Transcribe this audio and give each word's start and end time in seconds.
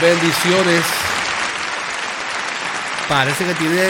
Bendiciones. 0.00 0.84
Parece 3.08 3.44
que 3.44 3.54
tiene 3.54 3.82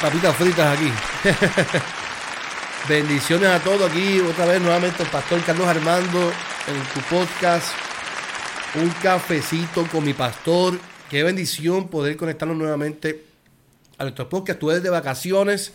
papitas 0.00 0.36
fritas 0.36 0.76
aquí. 0.76 0.92
bendiciones 2.88 3.48
a 3.48 3.58
todos 3.60 3.90
aquí. 3.90 4.20
Otra 4.20 4.44
vez 4.44 4.60
nuevamente 4.60 5.02
el 5.02 5.08
pastor 5.08 5.42
Carlos 5.44 5.66
Armando 5.66 6.30
en 6.68 6.82
tu 6.92 7.00
podcast. 7.08 7.68
Un 8.74 8.90
cafecito 9.02 9.86
con 9.86 10.04
mi 10.04 10.12
pastor. 10.12 10.78
Qué 11.10 11.22
bendición 11.22 11.88
poder 11.88 12.16
conectarnos 12.16 12.56
nuevamente 12.56 13.24
a 13.96 14.04
nuestro 14.04 14.28
podcast. 14.28 14.56
Estuve 14.56 14.80
de 14.80 14.90
vacaciones. 14.90 15.72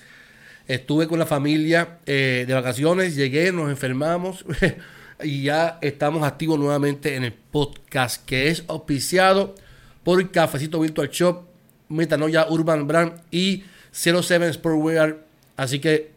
Estuve 0.68 1.08
con 1.08 1.18
la 1.18 1.26
familia 1.26 1.98
eh, 2.06 2.46
de 2.48 2.54
vacaciones. 2.54 3.16
Llegué, 3.16 3.52
nos 3.52 3.70
enfermamos. 3.70 4.46
y 5.24 5.44
ya 5.44 5.80
estamos 5.82 6.24
activos 6.24 6.60
nuevamente 6.60 7.16
en 7.16 7.24
el 7.24 7.34
podcast 7.34 8.24
que 8.26 8.50
es 8.50 8.64
auspiciado 8.68 9.56
por 10.04 10.32
Cafecito 10.32 10.80
Virtual 10.80 11.10
Shop, 11.10 11.44
Metanoia 11.90 12.48
Urban 12.50 12.88
Brand 12.88 13.22
y 13.32 13.64
07 13.92 14.54
Sportwear. 14.54 15.18
Así 15.58 15.80
que, 15.80 16.12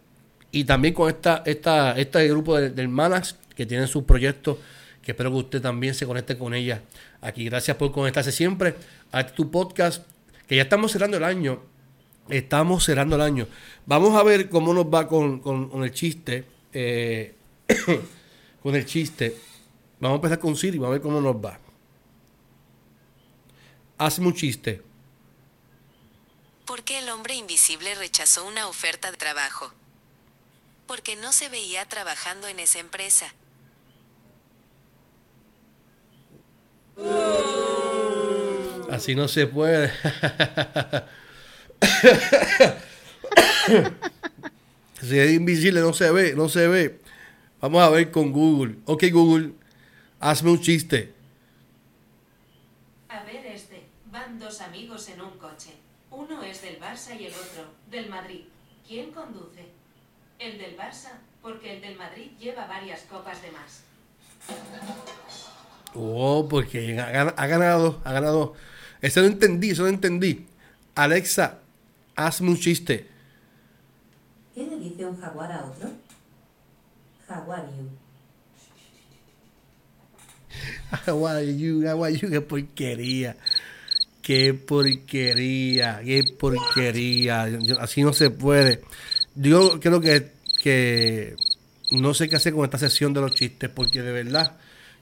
y 0.53 0.65
también 0.65 0.95
con 0.95 1.09
esta, 1.09 1.43
esta, 1.45 1.99
este 1.99 2.29
grupo 2.29 2.57
de, 2.59 2.81
hermanas 2.81 3.37
que 3.55 3.67
tienen 3.67 3.89
sus 3.89 4.05
proyectos, 4.05 4.59
que 5.03 5.13
espero 5.13 5.31
que 5.31 5.37
usted 5.37 5.61
también 5.61 5.95
se 5.95 6.07
conecte 6.07 6.39
con 6.39 6.55
ellas 6.55 6.81
aquí. 7.21 7.45
Gracias 7.45 7.77
por 7.77 7.93
conectarse 7.93 8.33
siempre 8.33 8.75
a 9.13 9.27
tu 9.27 9.51
podcast, 9.51 10.05
que 10.47 10.57
ya 10.57 10.63
estamos 10.63 10.93
cerrando 10.93 11.17
el 11.17 11.25
año. 11.25 11.61
Estamos 12.29 12.85
cerrando 12.85 13.17
el 13.17 13.23
año. 13.23 13.47
Vamos 13.85 14.17
a 14.17 14.23
ver 14.23 14.49
cómo 14.49 14.73
nos 14.73 14.87
va 14.87 15.07
con, 15.07 15.41
con, 15.41 15.85
el 15.85 15.93
chiste. 15.93 16.45
Eh, 16.73 17.35
con 18.63 18.75
el 18.75 18.87
chiste. 18.87 19.37
Vamos 20.01 20.17
a 20.17 20.19
empezar 20.19 20.39
con 20.39 20.57
Siri, 20.57 20.79
vamos 20.79 20.89
a 20.89 20.93
ver 20.93 21.03
cómo 21.03 21.21
nos 21.21 21.37
va. 21.37 21.64
Hazme 23.99 24.27
un 24.27 24.35
chiste. 24.35 24.83
¿Por 26.67 26.83
qué 26.83 26.99
el 26.99 27.09
hombre 27.11 27.35
invisible 27.35 27.95
rechazó 27.95 28.47
una 28.47 28.69
oferta 28.69 29.11
de 29.11 29.17
trabajo? 29.17 29.73
Porque 30.87 31.17
no 31.17 31.33
se 31.33 31.49
veía 31.49 31.85
trabajando 31.87 32.49
en 32.49 32.59
esa 32.59 32.79
empresa. 32.79 33.33
Así 38.91 39.15
no 39.15 39.29
se 39.29 39.47
puede. 39.47 39.93
si 45.03 45.19
es 45.19 45.33
invisible 45.33 45.81
no 45.81 45.93
se 45.93 46.11
ve, 46.11 46.35
no 46.35 46.49
se 46.49 46.69
ve. 46.69 47.01
Vamos 47.61 47.83
a 47.83 47.89
ver 47.89 48.11
con 48.11 48.31
Google. 48.33 48.77
Ok, 48.85 49.05
Google, 49.11 49.53
hazme 50.21 50.51
un 50.51 50.61
chiste. 50.61 51.13
A 53.09 53.25
ver 53.25 53.47
este. 53.47 53.83
Van 54.13 54.34
dos 54.45 54.61
amigos 54.61 55.09
en 55.09 55.23
un 55.23 55.39
coche. 55.39 55.71
Uno 56.11 56.43
es 56.43 56.61
del 56.61 56.79
Barça 56.79 57.19
y 57.19 57.27
el 57.27 57.33
otro 57.33 57.65
del 57.91 58.11
Madrid. 58.11 58.43
¿Quién 58.87 59.11
conduce? 59.11 59.65
El 60.39 60.59
del 60.59 60.77
Barça, 60.77 61.13
porque 61.41 61.77
el 61.77 61.81
del 61.81 61.97
Madrid 61.97 62.31
lleva 62.39 62.67
varias 62.67 63.01
copas 63.03 63.41
de 63.41 63.51
más. 63.53 63.85
Oh, 65.95 66.47
porque 66.49 67.01
ha, 67.01 67.47
ganado, 67.47 68.03
ha 68.05 68.13
ganado. 68.13 68.55
Eso 69.01 69.23
no 69.23 69.29
entendí, 69.29 69.71
eso 69.71 69.85
no 69.85 69.89
entendí. 69.89 70.47
Alexa, 70.95 71.61
hazme 72.15 72.51
un 72.51 72.59
chiste. 72.59 73.09
¿Qué 74.55 74.65
le 74.65 74.77
dice 74.77 75.07
un 75.07 75.19
jaguar 75.19 75.51
a 75.53 75.65
otro? 75.65 75.91
Are 77.27 77.67
you? 77.77 77.89
How 81.07 81.27
are 81.27 81.43
you? 81.43 81.89
How 81.89 82.05
are 82.05 82.13
you? 82.13 82.29
Qué 82.29 82.41
porquería. 82.41 83.37
Qué 84.25 84.55
porquería. 84.55 86.01
Qué 86.05 86.25
porquería. 86.39 87.47
Así 87.79 88.03
no 88.03 88.13
se 88.13 88.31
puede. 88.31 88.81
Yo 89.35 89.79
creo 89.81 90.01
que, 90.01 90.31
que 90.63 91.37
no 91.93 92.15
sé 92.15 92.29
qué 92.29 92.37
hacer 92.37 92.55
con 92.55 92.65
esta 92.65 92.79
sesión 92.79 93.13
de 93.13 93.21
los 93.21 93.35
chistes 93.35 93.69
porque 93.69 94.01
de 94.03 94.13
verdad 94.13 94.57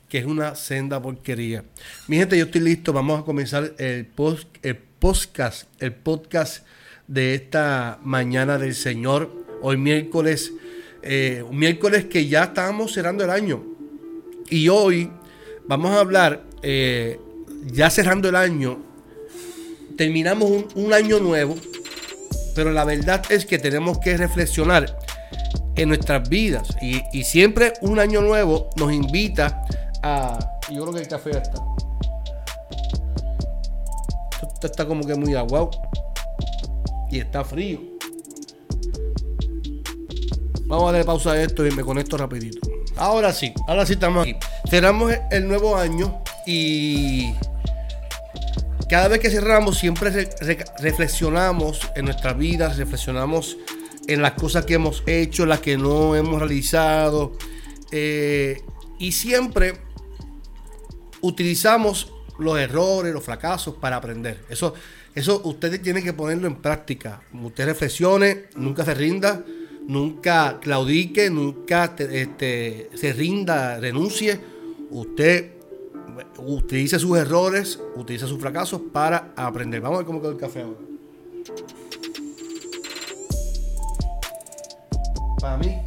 que 0.09 0.19
es 0.19 0.27
una 0.27 0.55
senda 0.57 1.01
porquería. 1.01 1.65
Mi 2.09 2.17
gente, 2.17 2.37
yo 2.37 2.47
estoy 2.47 2.63
listo. 2.63 2.93
Vamos 2.93 3.21
a 3.21 3.25
comenzar 3.25 3.75
el, 3.79 4.07
post, 4.07 4.49
el 4.63 4.77
podcast, 4.77 5.69
el 5.81 5.95
podcast 5.95 6.67
de 7.07 7.35
esta 7.37 8.01
mañana 8.03 8.59
del 8.59 8.75
Señor. 8.75 9.31
Hoy 9.63 9.77
miércoles 9.77 10.53
eh, 11.03 11.45
un 11.49 11.59
miércoles 11.59 12.05
que 12.07 12.29
ya 12.29 12.45
estábamos 12.45 12.93
cerrando 12.93 13.25
el 13.25 13.31
año. 13.31 13.65
Y 14.49 14.69
hoy 14.69 15.11
vamos 15.67 15.91
a 15.93 16.01
hablar, 16.01 16.45
eh, 16.63 17.19
ya 17.67 17.91
cerrando 17.91 18.29
el 18.29 18.37
año, 18.37 18.92
terminamos 19.97 20.51
un, 20.75 20.93
año 20.93 21.19
nuevo, 21.19 21.57
pero 22.55 22.73
la 22.73 22.85
verdad 22.85 23.23
es 23.31 23.47
que 23.47 23.59
tenemos 23.59 23.99
que 23.99 24.17
reflexionar 24.17 24.99
en 25.77 25.89
nuestras 25.89 26.29
vidas. 26.29 26.69
Y, 26.81 27.25
siempre 27.25 27.73
un 27.81 27.99
año 27.99 28.21
nuevo 28.21 28.71
nos 28.77 28.93
invita 28.93 29.65
a... 30.03 30.39
Yo 30.71 30.83
creo 30.83 30.95
que 30.95 31.01
el 31.01 31.09
café 31.09 31.31
está. 31.31 31.63
Esto 34.43 34.67
está 34.67 34.87
como 34.87 35.07
que 35.07 35.15
muy 35.15 35.35
aguado. 35.35 35.71
Y 37.11 37.19
está 37.19 37.45
frío. 37.45 37.81
Vamos 40.67 40.89
a 40.89 40.93
darle 40.93 41.05
pausa 41.05 41.33
a 41.33 41.43
esto 41.43 41.67
y 41.67 41.71
me 41.73 41.83
conecto 41.83 42.17
rapidito. 42.17 42.61
Ahora 42.97 43.33
sí, 43.33 43.53
ahora 43.67 43.85
sí 43.85 43.95
estamos 43.95 44.23
aquí. 44.23 44.37
Cerramos 44.71 45.13
el 45.31 45.47
nuevo 45.47 45.77
año 45.77 46.23
y 46.47 47.35
cada 48.93 49.09
vez 49.09 49.21
que 49.21 49.31
cerramos 49.31 49.79
siempre 49.79 50.29
reflexionamos 50.81 51.81
en 51.97 52.05
nuestra 52.05 52.35
vida, 52.35 52.69
reflexionamos 52.75 53.57
en 54.07 54.21
las 54.21 54.33
cosas 54.33 54.67
que 54.67 54.75
hemos 54.75 55.03
hecho, 55.07 55.47
las 55.47 55.61
que 55.61 55.79
no 55.79 56.15
hemos 56.15 56.39
realizado. 56.39 57.33
Eh, 57.91 58.61
y 58.99 59.13
siempre 59.13 59.79
utilizamos 61.23 62.13
los 62.39 62.59
errores, 62.59 63.15
los 63.15 63.25
fracasos 63.25 63.77
para 63.77 63.97
aprender. 63.97 64.45
Eso, 64.51 64.75
eso 65.15 65.41
ustedes 65.43 65.81
tienen 65.81 66.05
que 66.05 66.13
ponerlo 66.13 66.47
en 66.47 66.57
práctica. 66.57 67.23
Usted 67.33 67.65
reflexione, 67.65 68.45
nunca 68.57 68.85
se 68.85 68.93
rinda 68.93 69.43
nunca 69.89 70.61
claudique, 70.61 71.31
nunca 71.31 71.97
este, 71.99 72.91
se 72.93 73.13
rinda, 73.15 73.81
renuncie. 73.81 74.39
Usted 74.91 75.62
utilice 76.39 76.99
sus 76.99 77.17
errores, 77.19 77.81
utilice 77.97 78.27
sus 78.27 78.41
fracasos 78.41 78.81
para 78.93 79.33
aprender. 79.37 79.81
Vamos 79.81 79.97
a 79.97 79.99
ver 79.99 80.07
cómo 80.07 80.21
quedó 80.21 80.33
el 80.33 80.39
café 80.39 80.63
ahora. 80.63 80.79
Para 85.41 85.57
mí, 85.57 85.79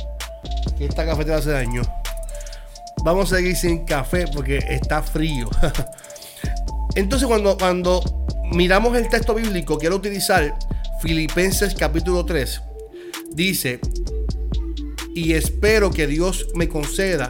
que 0.78 0.86
esta 0.86 1.06
café 1.06 1.26
te 1.26 1.34
hace 1.34 1.52
daño. 1.52 1.82
Vamos 3.04 3.32
a 3.32 3.38
seguir 3.38 3.56
sin 3.56 3.86
café 3.86 4.26
porque 4.34 4.58
está 4.58 5.02
frío. 5.02 5.50
Entonces, 6.96 7.28
cuando, 7.28 7.58
cuando 7.58 8.02
miramos 8.52 8.98
el 8.98 9.08
texto 9.10 9.36
bíblico, 9.36 9.78
quiero 9.78 9.96
utilizar 9.96 10.58
Filipenses 11.02 11.76
capítulo 11.76 12.26
3 12.26 12.62
dice, 13.36 13.82
y 15.14 15.34
espero 15.34 15.92
que 15.92 16.08
Dios 16.08 16.48
me 16.56 16.70
conceda 16.70 17.30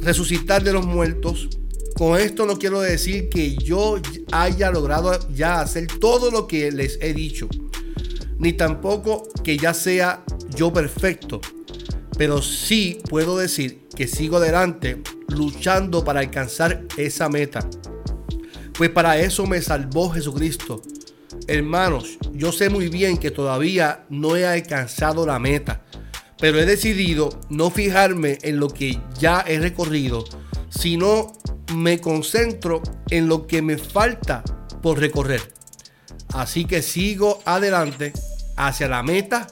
resucitar 0.00 0.62
de 0.62 0.72
los 0.72 0.86
muertos. 0.86 1.48
Con 1.96 2.18
esto 2.18 2.46
no 2.46 2.58
quiero 2.58 2.80
decir 2.80 3.28
que 3.28 3.56
yo 3.56 4.00
haya 4.32 4.70
logrado 4.70 5.18
ya 5.30 5.60
hacer 5.60 5.86
todo 5.86 6.30
lo 6.30 6.46
que 6.46 6.70
les 6.72 6.98
he 7.00 7.12
dicho, 7.14 7.48
ni 8.38 8.52
tampoco 8.52 9.28
que 9.44 9.56
ya 9.56 9.74
sea 9.74 10.24
yo 10.54 10.72
perfecto, 10.72 11.40
pero 12.16 12.42
sí 12.42 13.00
puedo 13.08 13.36
decir 13.36 13.86
que 13.94 14.08
sigo 14.08 14.38
adelante 14.38 15.02
luchando 15.28 16.04
para 16.04 16.20
alcanzar 16.20 16.84
esa 16.96 17.28
meta. 17.28 17.68
Pues 18.76 18.90
para 18.90 19.18
eso 19.18 19.46
me 19.46 19.60
salvó 19.60 20.10
Jesucristo 20.10 20.82
Hermanos, 21.48 22.18
yo 22.32 22.52
sé 22.52 22.68
muy 22.68 22.88
bien 22.88 23.18
que 23.18 23.30
todavía 23.30 24.04
no 24.10 24.36
he 24.36 24.46
alcanzado 24.46 25.26
la 25.26 25.38
meta, 25.38 25.82
pero 26.38 26.58
he 26.58 26.66
decidido 26.66 27.40
no 27.48 27.70
fijarme 27.70 28.38
en 28.42 28.58
lo 28.58 28.68
que 28.68 29.00
ya 29.18 29.44
he 29.46 29.58
recorrido, 29.58 30.24
sino 30.68 31.32
me 31.74 32.00
concentro 32.00 32.82
en 33.10 33.28
lo 33.28 33.46
que 33.46 33.62
me 33.62 33.78
falta 33.78 34.42
por 34.82 34.98
recorrer. 34.98 35.52
Así 36.32 36.64
que 36.64 36.82
sigo 36.82 37.40
adelante 37.44 38.12
hacia 38.56 38.88
la 38.88 39.02
meta 39.02 39.46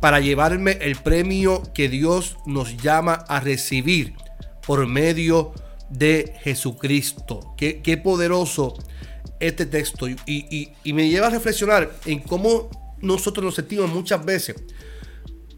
para 0.00 0.20
llevarme 0.20 0.78
el 0.82 0.96
premio 0.96 1.62
que 1.74 1.88
Dios 1.88 2.36
nos 2.46 2.76
llama 2.76 3.14
a 3.14 3.40
recibir 3.40 4.14
por 4.66 4.86
medio 4.86 5.52
de 5.88 6.34
Jesucristo. 6.42 7.54
Qué, 7.56 8.00
poderoso 8.02 8.74
este 9.40 9.66
texto 9.66 10.08
y, 10.08 10.72
me 10.84 11.08
lleva 11.08 11.28
a 11.28 11.30
reflexionar 11.30 11.90
en 12.04 12.20
cómo 12.20 12.68
nosotros 13.00 13.44
nos 13.44 13.54
sentimos 13.54 13.90
muchas 13.90 14.24
veces. 14.24 14.56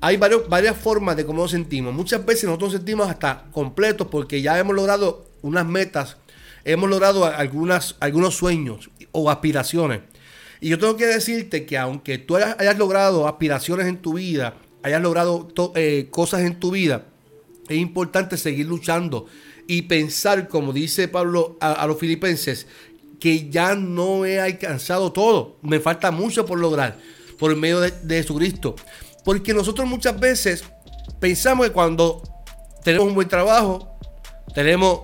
Hay 0.01 0.19
varias 0.19 0.77
formas 0.77 1.17
de 1.17 1.25
cómo 1.25 1.43
nos 1.43 1.51
sentimos. 1.51 1.95
Muchas 1.95 2.25
veces 2.25 2.45
nosotros 2.45 2.73
nos 2.73 2.79
sentimos 2.81 3.09
hasta 3.09 3.47
completos 3.51 4.09
porque 4.11 4.43
ya 4.43 4.59
hemos 4.59 4.77
logrado 4.77 5.27
unas 5.47 5.67
metas, 5.67 6.17
hemos 6.65 6.91
logrado 6.91 7.25
algunas, 7.25 7.97
algunos 8.01 8.35
sueños 8.35 8.91
o 9.13 9.31
aspiraciones. 9.31 10.01
Y 10.61 10.69
yo 10.69 10.79
tengo 10.79 10.97
que 10.97 11.07
decirte 11.07 11.65
que 11.67 11.79
aunque 11.79 12.19
tú 12.19 12.37
hayas, 12.37 12.79
logrado 12.79 13.29
aspiraciones 13.29 13.87
en 13.87 13.99
tu 13.99 14.15
vida, 14.15 14.57
hayas 14.83 15.01
logrado 15.01 15.49
eh, 15.75 16.09
cosas 16.11 16.43
en 16.43 16.59
tu 16.59 16.73
vida, 16.73 17.07
es 17.69 17.77
importante 17.77 18.37
seguir 18.37 18.67
luchando 18.67 19.27
y 19.67 19.83
pensar, 19.83 20.49
como 20.49 20.73
dice 20.73 21.09
Pablo 21.09 21.57
a, 21.61 21.87
los 21.87 21.99
filipenses, 21.99 22.67
que 23.21 23.49
ya 23.49 23.75
no 23.75 24.25
he 24.25 24.41
alcanzado 24.41 25.13
todo. 25.13 25.57
Me 25.63 25.81
falta 25.81 26.11
mucho 26.11 26.47
por 26.47 26.59
lograr 26.59 26.99
por 27.39 27.55
medio 27.57 27.81
de, 27.81 27.91
de 27.91 28.17
Jesucristo. 28.23 28.77
Porque 29.25 29.53
nosotros 29.53 29.87
muchas 29.89 30.19
veces 30.19 30.65
pensamos 31.21 31.67
que 31.67 31.73
cuando 31.73 32.23
tenemos 32.85 33.09
un 33.09 33.15
buen 33.15 33.29
trabajo, 33.29 33.99
tenemos 34.55 35.01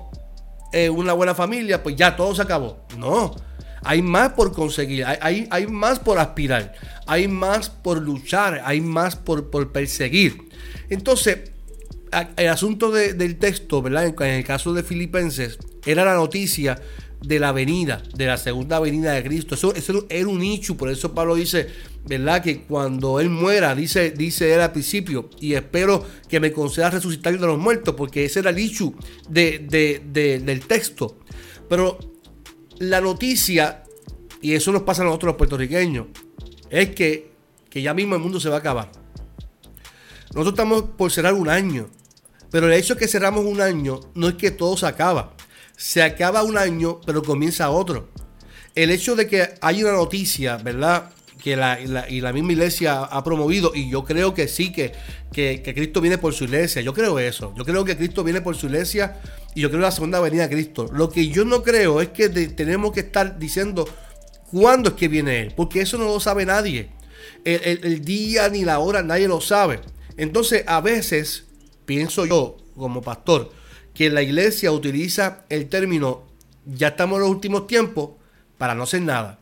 eh, 0.72 0.90
una 0.90 1.12
buena 1.12 1.34
familia, 1.34 1.82
pues 1.82 1.96
ya 1.96 2.16
todo 2.16 2.34
se 2.34 2.42
acabó. 2.42 2.86
No, 2.98 3.34
hay 3.84 4.02
más 4.02 4.30
por 4.32 4.52
conseguir, 4.52 5.04
hay, 5.04 5.46
hay, 5.50 5.66
más 5.66 5.98
por 5.98 6.18
aspirar, 6.18 6.74
hay 7.06 7.28
más 7.28 7.68
por 7.68 8.00
luchar, 8.00 8.62
hay 8.64 8.80
más 8.80 9.16
por, 9.16 9.50
por 9.50 9.72
perseguir. 9.72 10.48
Entonces, 10.88 11.52
el 12.36 12.48
asunto 12.48 12.90
del 12.90 13.38
texto, 13.38 13.82
¿verdad? 13.82 14.06
En, 14.06 14.22
el 14.22 14.44
caso 14.44 14.72
de 14.72 14.82
Filipenses, 14.82 15.58
era 15.84 16.04
la 16.04 16.14
noticia 16.14 16.80
de 17.22 17.38
la 17.38 17.52
venida, 17.52 18.02
de 18.14 18.26
la 18.26 18.36
segunda 18.36 18.80
venida 18.80 19.12
de 19.12 19.22
Cristo. 19.22 19.54
Eso, 19.54 19.74
eso 19.74 20.06
era 20.08 20.28
un 20.28 20.38
nicho, 20.38 20.76
por 20.76 20.90
eso 20.90 21.14
Pablo 21.14 21.36
dice, 21.36 21.68
¿verdad? 22.04 22.42
Que 22.42 22.62
cuando 22.62 23.20
Él 23.20 23.30
muera, 23.30 23.74
dice, 23.74 24.10
dice 24.10 24.52
él 24.52 24.60
al 24.60 24.72
principio, 24.72 25.30
y 25.40 25.54
espero 25.54 26.04
que 26.28 26.40
me 26.40 26.52
conceda 26.52 26.90
resucitar 26.90 27.38
de 27.38 27.46
los 27.46 27.58
muertos, 27.58 27.94
porque 27.94 28.24
ese 28.24 28.40
era 28.40 28.50
el 28.50 28.56
nicho 28.56 28.92
del 29.28 30.60
texto. 30.66 31.18
Pero 31.68 31.98
la 32.78 33.00
noticia, 33.00 33.84
y 34.40 34.52
eso 34.52 34.72
nos 34.72 34.82
pasa 34.82 35.02
a 35.02 35.04
nosotros 35.04 35.28
los 35.28 35.36
puertorriqueños, 35.36 36.06
es 36.70 36.90
que, 36.90 37.32
que 37.70 37.82
ya 37.82 37.94
mismo 37.94 38.16
el 38.16 38.20
mundo 38.20 38.40
se 38.40 38.48
va 38.48 38.56
a 38.56 38.58
acabar. 38.58 38.90
Nosotros 40.34 40.54
estamos 40.54 40.82
por 40.96 41.12
cerrar 41.12 41.34
un 41.34 41.48
año, 41.48 41.88
pero 42.50 42.66
el 42.66 42.72
hecho 42.72 42.94
de 42.94 43.00
que 43.00 43.08
cerramos 43.08 43.44
un 43.44 43.60
año 43.60 44.00
no 44.14 44.28
es 44.28 44.34
que 44.34 44.50
todo 44.50 44.76
se 44.76 44.86
acaba 44.86 45.36
se 45.76 46.02
acaba 46.02 46.42
un 46.42 46.58
año, 46.58 47.00
pero 47.04 47.22
comienza 47.22 47.70
otro. 47.70 48.08
El 48.74 48.90
hecho 48.90 49.16
de 49.16 49.26
que 49.26 49.54
hay 49.60 49.82
una 49.82 49.92
noticia, 49.92 50.56
¿verdad? 50.56 51.10
Que 51.42 51.56
la, 51.56 51.78
y 52.08 52.20
la 52.20 52.32
misma 52.32 52.52
iglesia 52.52 53.00
ha 53.00 53.24
promovido, 53.24 53.72
y 53.74 53.90
yo 53.90 54.04
creo 54.04 54.32
que 54.32 54.48
sí, 54.48 54.72
que, 54.72 54.92
que, 55.32 55.62
Cristo 55.62 56.00
viene 56.00 56.18
por 56.18 56.32
su 56.32 56.44
iglesia. 56.44 56.82
Yo 56.82 56.94
creo 56.94 57.18
eso. 57.18 57.52
Yo 57.56 57.64
creo 57.64 57.84
que 57.84 57.96
Cristo 57.96 58.22
viene 58.22 58.40
por 58.40 58.54
su 58.54 58.66
iglesia 58.66 59.20
y 59.54 59.60
yo 59.60 59.68
creo 59.68 59.80
la 59.80 59.90
segunda 59.90 60.20
venida 60.20 60.46
de 60.46 60.54
Cristo. 60.54 60.88
Lo 60.92 61.10
que 61.10 61.28
yo 61.28 61.44
no 61.44 61.62
creo 61.62 62.00
es 62.00 62.10
que 62.10 62.28
tenemos 62.28 62.92
que 62.92 63.00
estar 63.00 63.38
diciendo 63.38 63.88
cuándo 64.50 64.90
es 64.90 64.94
que 64.94 65.08
viene 65.08 65.40
Él, 65.40 65.52
porque 65.56 65.80
eso 65.80 65.98
no 65.98 66.04
lo 66.04 66.20
sabe 66.20 66.46
nadie. 66.46 66.90
el 67.44 68.04
día 68.04 68.48
ni 68.48 68.64
la 68.64 68.78
hora 68.78 69.02
nadie 69.02 69.26
lo 69.26 69.40
sabe. 69.40 69.80
Entonces, 70.16 70.64
a 70.66 70.80
veces, 70.80 71.44
pienso 71.84 72.26
yo 72.26 72.56
como 72.76 73.02
pastor, 73.02 73.50
que 73.94 74.10
la 74.10 74.22
iglesia 74.22 74.72
utiliza 74.72 75.44
el 75.48 75.68
término 75.68 76.32
ya 76.64 76.88
estamos 76.88 77.16
en 77.16 77.22
los 77.22 77.30
últimos 77.30 77.66
tiempos 77.66 78.10
para 78.58 78.74
no 78.74 78.84
hacer 78.84 79.02
nada. 79.02 79.38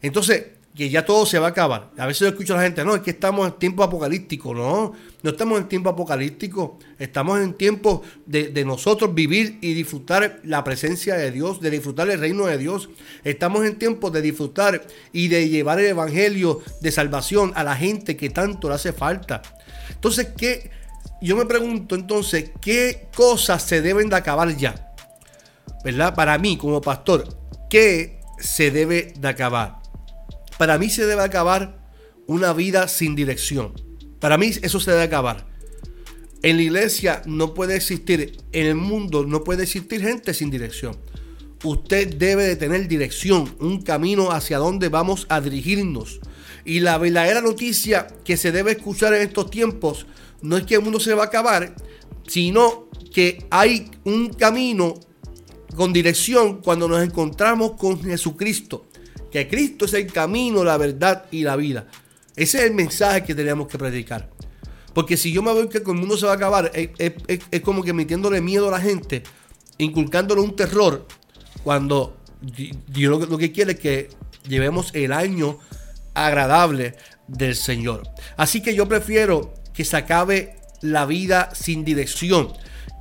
Entonces, 0.00 0.46
que 0.74 0.90
ya 0.90 1.04
todo 1.04 1.24
se 1.24 1.38
va 1.38 1.48
a 1.48 1.50
acabar. 1.50 1.92
A 1.96 2.06
veces 2.06 2.20
yo 2.20 2.28
escucho 2.28 2.54
a 2.54 2.56
la 2.56 2.64
gente, 2.64 2.84
no, 2.84 2.96
es 2.96 3.02
que 3.02 3.12
estamos 3.12 3.46
en 3.46 3.54
tiempo 3.58 3.84
apocalíptico. 3.84 4.52
No, 4.54 4.92
no 5.22 5.30
estamos 5.30 5.60
en 5.60 5.68
tiempo 5.68 5.88
apocalíptico. 5.88 6.80
Estamos 6.98 7.40
en 7.40 7.54
tiempo 7.54 8.02
de, 8.26 8.48
de, 8.48 8.64
nosotros 8.64 9.14
vivir 9.14 9.58
y 9.60 9.74
disfrutar 9.74 10.40
la 10.42 10.64
presencia 10.64 11.14
de 11.14 11.30
Dios, 11.30 11.60
de 11.60 11.70
disfrutar 11.70 12.10
el 12.10 12.18
reino 12.18 12.46
de 12.46 12.58
Dios. 12.58 12.88
Estamos 13.22 13.64
en 13.64 13.76
tiempo 13.76 14.10
de 14.10 14.20
disfrutar 14.20 14.84
y 15.12 15.28
de 15.28 15.48
llevar 15.48 15.78
el 15.78 15.86
evangelio 15.86 16.60
de 16.80 16.90
salvación 16.90 17.52
a 17.54 17.62
la 17.62 17.76
gente 17.76 18.16
que 18.16 18.30
tanto 18.30 18.68
le 18.68 18.74
hace 18.74 18.92
falta. 18.92 19.42
Entonces, 19.90 20.28
¿qué? 20.36 20.70
Yo 21.20 21.36
me 21.36 21.46
pregunto 21.46 21.94
entonces, 21.94 22.50
¿qué 22.60 23.08
cosas 23.16 23.62
se 23.62 23.80
deben 23.80 24.08
de 24.08 24.16
acabar 24.16 24.56
ya? 24.56 24.94
¿Verdad? 25.84 26.14
Para 26.14 26.38
mí, 26.38 26.56
como 26.56 26.80
pastor, 26.80 27.28
¿qué 27.70 28.20
se 28.38 28.70
debe 28.70 29.14
de 29.18 29.28
acabar? 29.28 29.76
Para 30.58 30.78
mí 30.78 30.90
se 30.90 31.06
debe 31.06 31.22
acabar 31.22 31.78
una 32.26 32.52
vida 32.52 32.88
sin 32.88 33.14
dirección. 33.14 33.72
Para 34.20 34.38
mí 34.38 34.50
eso 34.62 34.80
se 34.80 34.90
debe 34.90 35.02
acabar. 35.02 35.46
En 36.42 36.56
la 36.56 36.62
iglesia 36.62 37.22
no 37.24 37.54
puede 37.54 37.76
existir, 37.76 38.36
en 38.52 38.66
el 38.66 38.74
mundo 38.74 39.24
no 39.24 39.44
puede 39.44 39.62
existir 39.62 40.02
gente 40.02 40.34
sin 40.34 40.50
dirección. 40.50 40.96
Usted 41.62 42.16
debe 42.16 42.44
de 42.44 42.56
tener 42.56 42.86
dirección, 42.86 43.56
un 43.60 43.80
camino 43.80 44.30
hacia 44.30 44.58
donde 44.58 44.90
vamos 44.90 45.26
a 45.30 45.40
dirigirnos. 45.40 46.20
Y 46.66 46.80
la 46.80 46.98
verdadera 46.98 47.40
noticia 47.40 48.06
que 48.24 48.36
se 48.36 48.52
debe 48.52 48.72
escuchar 48.72 49.14
en 49.14 49.22
estos 49.22 49.50
tiempos 49.50 50.06
no 50.44 50.58
es 50.58 50.64
que 50.64 50.74
el 50.74 50.82
mundo 50.82 51.00
se 51.00 51.14
va 51.14 51.24
a 51.24 51.26
acabar, 51.26 51.74
sino 52.26 52.88
que 53.12 53.46
hay 53.50 53.90
un 54.04 54.28
camino 54.28 54.94
con 55.74 55.92
dirección 55.92 56.60
cuando 56.60 56.86
nos 56.86 57.02
encontramos 57.02 57.72
con 57.72 58.02
Jesucristo. 58.02 58.86
Que 59.32 59.48
Cristo 59.48 59.86
es 59.86 59.94
el 59.94 60.12
camino, 60.12 60.62
la 60.62 60.76
verdad 60.76 61.24
y 61.30 61.42
la 61.42 61.56
vida. 61.56 61.88
Ese 62.36 62.58
es 62.58 62.64
el 62.64 62.74
mensaje 62.74 63.24
que 63.24 63.34
tenemos 63.34 63.68
que 63.68 63.78
predicar. 63.78 64.30
Porque 64.92 65.16
si 65.16 65.32
yo 65.32 65.42
me 65.42 65.52
veo 65.54 65.68
que 65.68 65.78
el 65.78 65.84
mundo 65.86 66.18
se 66.18 66.26
va 66.26 66.32
a 66.32 66.36
acabar, 66.36 66.70
es, 66.74 67.60
como 67.62 67.82
que 67.82 67.94
metiéndole 67.94 68.42
miedo 68.42 68.68
a 68.68 68.72
la 68.72 68.80
gente, 68.80 69.22
inculcándole 69.78 70.42
un 70.42 70.54
terror, 70.54 71.06
cuando 71.64 72.18
Dios 72.86 73.28
lo 73.28 73.38
que 73.38 73.50
quiere 73.50 73.72
es 73.72 73.80
que 73.80 74.10
llevemos 74.46 74.90
el 74.92 75.12
año 75.12 75.58
agradable 76.12 76.96
del 77.26 77.56
Señor. 77.56 78.02
Así 78.36 78.62
que 78.62 78.74
yo 78.74 78.86
prefiero 78.86 79.63
que 79.74 79.84
se 79.84 79.96
acabe 79.96 80.56
la 80.80 81.04
vida 81.04 81.50
sin 81.54 81.84
dirección, 81.84 82.52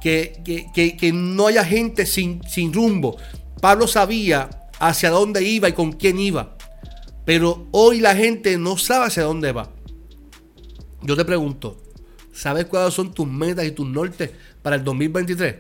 que, 0.01 0.41
que, 0.73 1.11
no 1.13 1.47
haya 1.47 1.63
gente 1.63 2.05
sin, 2.05 2.41
sin 2.43 2.73
rumbo. 2.73 3.17
Pablo 3.61 3.87
sabía 3.87 4.49
hacia 4.79 5.11
dónde 5.11 5.43
iba 5.43 5.69
y 5.69 5.73
con 5.73 5.93
quién 5.93 6.19
iba, 6.19 6.57
pero 7.25 7.67
hoy 7.71 8.01
la 8.01 8.15
gente 8.15 8.57
no 8.57 8.77
sabe 8.77 9.05
hacia 9.05 9.23
dónde 9.23 9.51
va. 9.51 9.71
Yo 11.03 11.15
te 11.15 11.23
pregunto, 11.23 11.77
¿sabes 12.33 12.65
cuáles 12.65 12.93
son 12.93 13.13
tus 13.13 13.27
metas 13.27 13.65
y 13.65 13.71
tus 13.71 13.87
nortes 13.87 14.31
para 14.61 14.77
el 14.77 14.83
2023? 14.83 15.55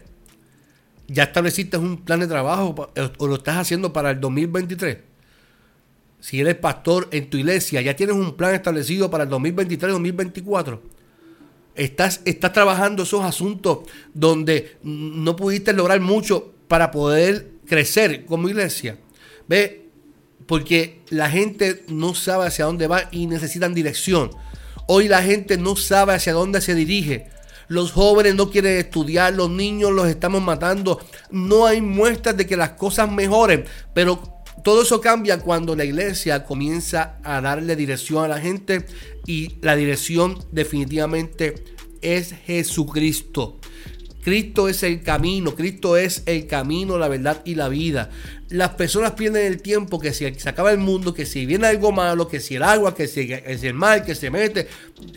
¿Ya 1.07 1.23
estableciste 1.23 1.77
un 1.77 1.97
plan 1.97 2.21
de 2.21 2.27
trabajo 2.27 2.89
o 3.17 3.27
lo 3.27 3.35
estás 3.35 3.57
haciendo 3.57 3.93
para 3.93 4.11
el 4.11 4.19
2023? 4.19 4.97
Si 6.21 6.39
eres 6.39 6.55
pastor 6.55 7.09
en 7.11 7.29
tu 7.29 7.37
iglesia, 7.37 7.81
ya 7.81 7.95
tienes 7.95 8.15
un 8.15 8.35
plan 8.37 8.55
establecido 8.55 9.11
para 9.11 9.25
el 9.25 9.29
2023-2024 9.29 10.79
estás, 11.75 12.21
estás 12.25 12.53
trabajando 12.53 13.03
esos 13.03 13.23
asuntos 13.23 13.79
donde 14.13 14.77
no 14.83 15.35
pudiste 15.35 15.73
lograr 15.73 15.99
mucho 15.99 16.53
para 16.67 16.91
poder 16.91 17.51
crecer 17.65 18.25
como 18.25 18.49
iglesia. 18.49 18.97
Ve, 19.47 19.89
porque 20.45 21.01
la 21.09 21.29
gente 21.29 21.83
no 21.87 22.13
sabe 22.15 22.47
hacia 22.47 22.65
dónde 22.65 22.87
va 22.87 23.09
y 23.11 23.27
necesitan 23.27 23.73
dirección. 23.73 24.31
Hoy 24.87 25.07
la 25.07 25.23
gente 25.23 25.57
no 25.57 25.75
sabe 25.75 26.13
hacia 26.13 26.33
dónde 26.33 26.61
se 26.61 26.75
dirige. 26.75 27.27
Los 27.67 27.91
jóvenes 27.91 28.35
no 28.35 28.49
quieren 28.49 28.77
estudiar, 28.77 29.33
los 29.33 29.49
niños 29.49 29.91
los 29.91 30.07
estamos 30.07 30.41
matando. 30.41 30.99
No 31.31 31.65
hay 31.65 31.81
muestras 31.81 32.35
de 32.35 32.45
que 32.45 32.57
las 32.57 32.71
cosas 32.71 33.09
mejoren, 33.09 33.65
pero 33.93 34.42
todo 34.63 34.83
eso 34.83 35.01
cambia 35.01 35.39
cuando 35.39 35.75
la 35.75 35.83
iglesia 35.83 36.45
comienza 36.45 37.19
a 37.23 37.41
darle 37.41 37.75
dirección 37.75 38.23
a 38.23 38.29
la 38.29 38.39
gente 38.39 38.85
y 39.27 39.57
la 39.61 39.75
dirección 39.75 40.39
definitivamente 40.51 41.55
es 42.01 42.33
Jesucristo. 42.45 43.59
Cristo 44.23 44.69
es 44.69 44.83
el 44.83 45.03
camino, 45.03 45.53
Cristo 45.53 45.97
es 45.97 46.23
el 46.25 46.47
camino, 46.47 46.97
la 46.97 47.09
verdad 47.09 47.41
y 47.43 47.55
la 47.55 47.67
vida. 47.67 48.09
Las 48.49 48.69
personas 48.69 49.13
pierden 49.13 49.45
el 49.45 49.61
tiempo 49.61 49.99
que 49.99 50.13
si 50.13 50.31
se 50.35 50.49
acaba 50.49 50.71
el 50.71 50.77
mundo, 50.77 51.13
que 51.13 51.25
si 51.25 51.45
viene 51.45 51.67
algo 51.67 51.91
malo, 51.91 52.27
que 52.27 52.39
si 52.39 52.55
el 52.55 52.63
agua, 52.63 52.95
que 52.95 53.07
si, 53.07 53.31
el 53.31 53.73
mal 53.73 54.05
que 54.05 54.15
se 54.15 54.29
mete, 54.29 54.67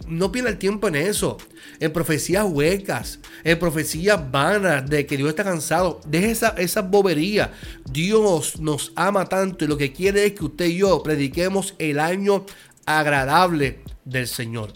no 0.09 0.33
pierda 0.33 0.51
el 0.51 0.59
tiempo 0.59 0.89
en 0.89 0.97
eso. 0.97 1.37
En 1.79 1.93
profecías 1.93 2.47
huecas, 2.49 3.21
en 3.45 3.59
profecías 3.59 4.31
vanas 4.31 4.89
de 4.89 5.07
que 5.07 5.17
Dios 5.17 5.29
está 5.29 5.45
cansado. 5.45 6.01
Deje 6.07 6.33
esa, 6.33 6.49
esa 6.59 6.83
bobería. 6.83 7.53
Dios 7.91 8.59
nos 8.59 8.93
ama 8.97 9.27
tanto 9.27 9.65
y 9.65 9.69
lo 9.69 9.77
que 9.77 9.93
quiere 9.93 10.27
es 10.27 10.33
que 10.33 10.47
usted 10.47 10.67
y 10.67 10.79
yo 10.79 11.03
prediquemos 11.03 11.75
el 11.79 12.01
año 12.01 12.45
agradable 12.87 13.81
del 14.05 14.27
Señor. 14.27 14.73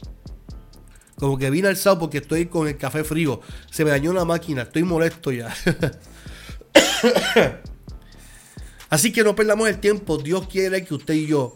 Como 1.20 1.36
que 1.36 1.50
vine 1.50 1.68
alzado 1.68 1.98
porque 1.98 2.18
estoy 2.18 2.46
con 2.46 2.66
el 2.66 2.78
café 2.78 3.04
frío. 3.04 3.42
Se 3.70 3.84
me 3.84 3.90
dañó 3.90 4.14
la 4.14 4.24
máquina. 4.24 4.62
Estoy 4.62 4.84
molesto 4.84 5.30
ya. 5.30 5.54
Así 8.88 9.12
que 9.12 9.22
no 9.22 9.36
perdamos 9.36 9.68
el 9.68 9.78
tiempo. 9.80 10.16
Dios 10.16 10.48
quiere 10.48 10.82
que 10.82 10.94
usted 10.94 11.12
y 11.12 11.26
yo 11.26 11.54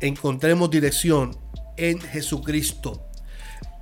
encontremos 0.00 0.70
dirección 0.70 1.36
en 1.76 2.00
Jesucristo. 2.00 3.08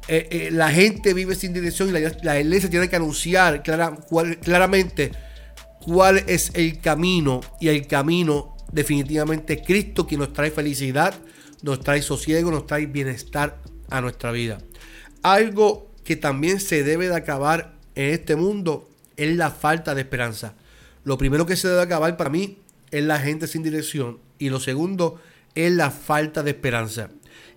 Eh, 0.08 0.26
eh, 0.30 0.49
la 0.50 0.70
gente 0.70 1.12
vive 1.12 1.34
sin 1.34 1.52
dirección 1.52 1.90
y 1.90 1.92
la, 1.92 2.40
iglesia 2.40 2.70
tiene 2.70 2.88
que 2.88 2.96
anunciar 2.96 3.62
claramente 3.62 5.12
cuál 5.82 6.25
es 6.26 6.50
el 6.54 6.80
camino. 6.80 7.42
Y 7.61 7.68
el 7.68 7.87
camino 7.87 8.56
definitivamente 8.73 9.52
es 9.52 9.66
Cristo 9.66 10.06
quien 10.06 10.20
nos 10.20 10.32
trae 10.32 10.50
felicidad, 10.50 11.12
nos 11.61 11.80
trae 11.80 12.00
sosiego, 12.00 12.50
nos 12.50 12.66
trae 12.66 12.87
bienestar 12.87 13.61
a 13.90 14.00
nuestra 14.00 14.32
vida. 14.32 14.61
Algo 15.25 15.90
que 16.04 16.16
también 16.16 16.61
se 16.61 16.85
debe 16.85 17.09
de 17.09 17.16
acabar 17.16 17.73
en 17.95 18.11
este 18.11 18.37
mundo 18.37 18.87
es 19.16 19.35
la 19.35 19.50
falta 19.50 19.95
de 19.95 20.02
esperanza. 20.02 20.54
Lo 21.02 21.16
primero 21.16 21.47
que 21.47 21.57
se 21.57 21.66
debe 21.66 21.81
acabar 21.81 22.19
para 22.19 22.28
mí 22.28 22.59
es 22.90 23.02
la 23.04 23.19
gente 23.19 23.47
sin 23.47 23.62
dirección 23.62 24.19
y 24.38 24.50
lo 24.50 24.61
segundo 24.61 25.19
es 25.54 25.73
la 25.73 25.90
falta 25.90 26.43
de 26.43 26.50
esperanza. 26.50 27.09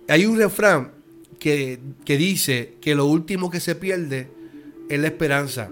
Hay 0.08 0.24
un 0.24 0.38
refrán 0.38 0.92
que, 1.38 1.78
que 2.06 2.16
dice 2.16 2.76
que 2.80 2.94
lo 2.94 3.04
último 3.04 3.50
que 3.50 3.60
se 3.60 3.74
pierde 3.74 4.30
es 4.88 4.98
la 4.98 5.08
esperanza. 5.08 5.68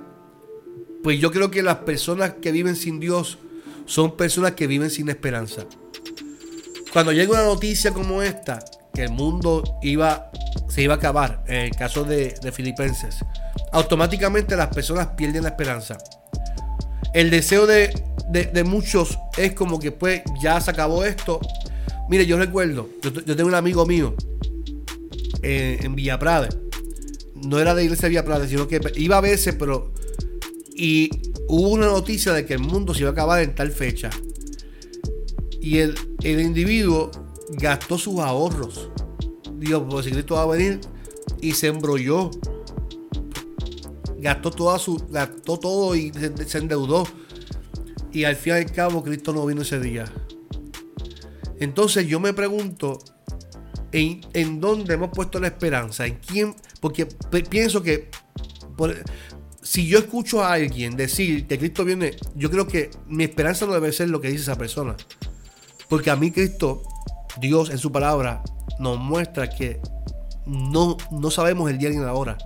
Pues 1.02 1.18
yo 1.18 1.32
creo 1.32 1.50
que 1.50 1.62
las 1.62 1.76
personas 1.76 2.34
que 2.42 2.52
viven 2.52 2.76
sin 2.76 3.00
Dios 3.00 3.38
son 3.86 4.18
personas 4.18 4.52
que 4.52 4.66
viven 4.66 4.90
sin 4.90 5.08
esperanza. 5.08 5.64
Cuando 6.92 7.12
llega 7.12 7.32
una 7.32 7.44
noticia 7.44 7.94
como 7.94 8.22
esta, 8.22 8.62
que 8.96 9.02
el 9.02 9.10
mundo 9.10 9.62
iba, 9.82 10.30
se 10.68 10.80
iba 10.80 10.94
a 10.94 10.96
acabar, 10.96 11.44
en 11.48 11.66
el 11.66 11.70
caso 11.72 12.02
de, 12.02 12.34
Filipenses, 12.50 13.18
automáticamente 13.70 14.56
las 14.56 14.68
personas 14.68 15.08
pierden 15.08 15.42
la 15.42 15.50
esperanza. 15.50 15.98
El 17.12 17.28
deseo 17.28 17.66
de, 17.66 17.92
muchos 18.64 19.18
es 19.36 19.52
como 19.52 19.78
que 19.78 19.92
pues 19.92 20.22
ya 20.40 20.58
se 20.62 20.70
acabó 20.70 21.04
esto. 21.04 21.40
Mire, 22.08 22.24
yo 22.24 22.38
recuerdo, 22.38 22.88
yo, 23.02 23.36
tengo 23.36 23.50
un 23.50 23.54
amigo 23.54 23.84
mío 23.84 24.14
en, 25.42 25.84
en 25.84 25.94
Villa 25.94 26.18
Prade. 26.18 26.48
No 27.34 27.58
era 27.60 27.74
de 27.74 27.84
iglesia 27.84 28.04
de 28.04 28.08
Villa 28.08 28.24
Prade, 28.24 28.48
sino 28.48 28.66
que 28.66 28.80
iba 28.96 29.18
a 29.18 29.20
verse, 29.20 29.52
pero... 29.52 29.92
Y 30.74 31.10
hubo 31.48 31.68
una 31.68 31.86
noticia 31.86 32.32
de 32.32 32.46
que 32.46 32.54
el 32.54 32.60
mundo 32.60 32.94
se 32.94 33.00
iba 33.00 33.10
a 33.10 33.12
acabar 33.12 33.42
en 33.42 33.54
tal 33.54 33.72
fecha. 33.72 34.08
Y 35.60 35.78
el, 35.78 35.94
el 36.22 36.40
individuo 36.40 37.10
gastó 37.50 37.98
sus 37.98 38.18
ahorros. 38.20 38.90
Dios, 39.58 39.82
pues 39.88 40.06
si 40.06 40.12
Cristo 40.12 40.34
va 40.34 40.42
a 40.42 40.46
venir 40.46 40.80
y 41.40 41.52
se 41.52 41.68
embrolló. 41.68 42.30
Gastó 44.18 44.50
toda 44.50 44.78
su, 44.78 44.96
gastó 45.08 45.58
todo 45.58 45.94
y 45.94 46.12
se, 46.12 46.58
endeudó. 46.58 47.06
Y 48.12 48.24
al 48.24 48.36
fin 48.36 48.54
y 48.54 48.56
al 48.56 48.72
cabo 48.72 49.02
Cristo 49.02 49.32
no 49.32 49.46
vino 49.46 49.62
ese 49.62 49.78
día. 49.78 50.04
Entonces 51.58 52.06
yo 52.06 52.18
me 52.20 52.32
pregunto, 52.32 52.98
¿en, 53.92 54.20
en 54.32 54.60
dónde 54.60 54.94
hemos 54.94 55.10
puesto 55.10 55.38
la 55.38 55.48
esperanza? 55.48 56.06
¿En 56.06 56.16
quién? 56.16 56.54
Porque 56.80 57.06
pienso 57.48 57.82
que 57.82 58.10
si 59.62 59.86
yo 59.86 59.98
escucho 59.98 60.42
a 60.42 60.52
alguien 60.52 60.96
decir 60.96 61.46
que 61.46 61.58
Cristo 61.58 61.84
viene, 61.84 62.16
yo 62.34 62.50
creo 62.50 62.66
que 62.66 62.90
mi 63.06 63.24
esperanza 63.24 63.66
no 63.66 63.72
debe 63.72 63.92
ser 63.92 64.08
lo 64.08 64.20
que 64.20 64.28
dice 64.28 64.42
esa 64.42 64.56
persona. 64.56 64.96
Porque 65.88 66.10
a 66.10 66.16
mí 66.16 66.30
Cristo 66.30 66.82
Dios 67.40 67.70
en 67.70 67.78
su 67.78 67.92
palabra 67.92 68.42
nos 68.78 68.98
muestra 68.98 69.48
que 69.48 69.80
no, 70.46 70.96
no 71.10 71.30
sabemos 71.30 71.70
el 71.70 71.78
día 71.78 71.90
ni 71.90 71.96
la 71.96 72.12
hora. 72.12 72.38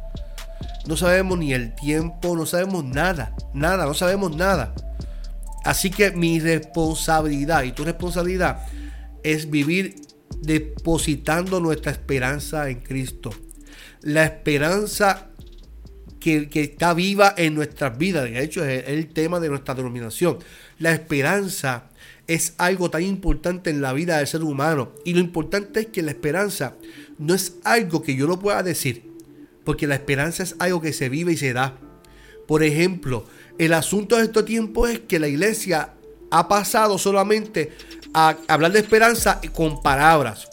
No 0.87 0.97
sabemos 0.97 1.39
ni 1.39 1.53
el 1.53 1.75
tiempo, 1.75 2.37
no 2.37 2.47
sabemos 2.47 2.85
nada, 2.85 3.35
nada, 3.53 3.87
no 3.87 3.95
sabemos 3.95 4.35
nada. 4.35 4.75
Así 5.65 5.91
que 5.91 6.11
mi 6.13 6.41
responsabilidad 6.41 7.65
y 7.65 7.73
tu 7.73 7.85
responsabilidad 7.85 8.67
es 9.23 9.51
vivir 9.51 9.97
depositando 10.41 11.61
nuestra 11.61 11.93
esperanza 11.93 12.71
en 12.71 12.81
Cristo. 12.81 13.31
La 14.01 14.25
esperanza 14.25 15.29
que, 16.19 16.49
que, 16.49 16.63
está 16.63 16.95
viva 16.95 17.35
en 17.37 17.55
nuestras 17.55 17.99
vidas. 17.99 18.25
De 18.25 18.43
hecho, 18.43 18.65
es 18.65 18.89
el 18.89 19.09
tema 19.09 19.39
de 19.39 19.51
nuestra 19.51 19.75
denominación. 19.75 20.39
La 20.79 20.93
esperanza 20.93 21.90
es 22.31 22.55
algo 22.59 22.91
tan 22.91 23.03
importante 23.03 23.71
en 23.71 23.83
la 23.83 23.93
vida 23.93 24.19
del 24.19 24.27
ser 24.29 24.45
humano. 24.45 24.93
Y 25.05 25.15
lo 25.15 25.19
importante 25.19 25.81
es 25.81 25.87
que 25.87 26.01
la 26.01 26.13
esperanza 26.13 26.77
no 27.19 27.35
es 27.35 27.55
algo 27.65 28.03
que 28.03 28.15
yo 28.15 28.29
lo 28.29 28.39
pueda 28.39 28.63
decir, 28.63 29.11
porque 29.65 29.89
la 29.89 29.97
esperanza 29.97 30.45
es 30.45 30.55
algo 30.61 30.81
que 30.81 30.93
se 30.93 31.09
vive 31.09 31.33
y 31.33 31.37
se 31.37 31.53
da. 31.53 31.77
Por 32.47 32.63
ejemplo, 32.63 33.25
el 33.59 33.73
asunto 33.73 34.17
de 34.17 34.27
este 34.27 34.45
tiempo 34.45 34.87
es 34.87 35.01
que 35.01 35.19
la 35.19 35.27
iglesia 35.27 35.95
ha 36.31 36.47
pasado 36.47 36.99
solamente 36.99 37.73
a 38.15 38.37
hablar 38.47 38.71
de 38.71 38.79
esperanza 38.79 39.41
con 39.53 39.83
palabras. 39.83 40.49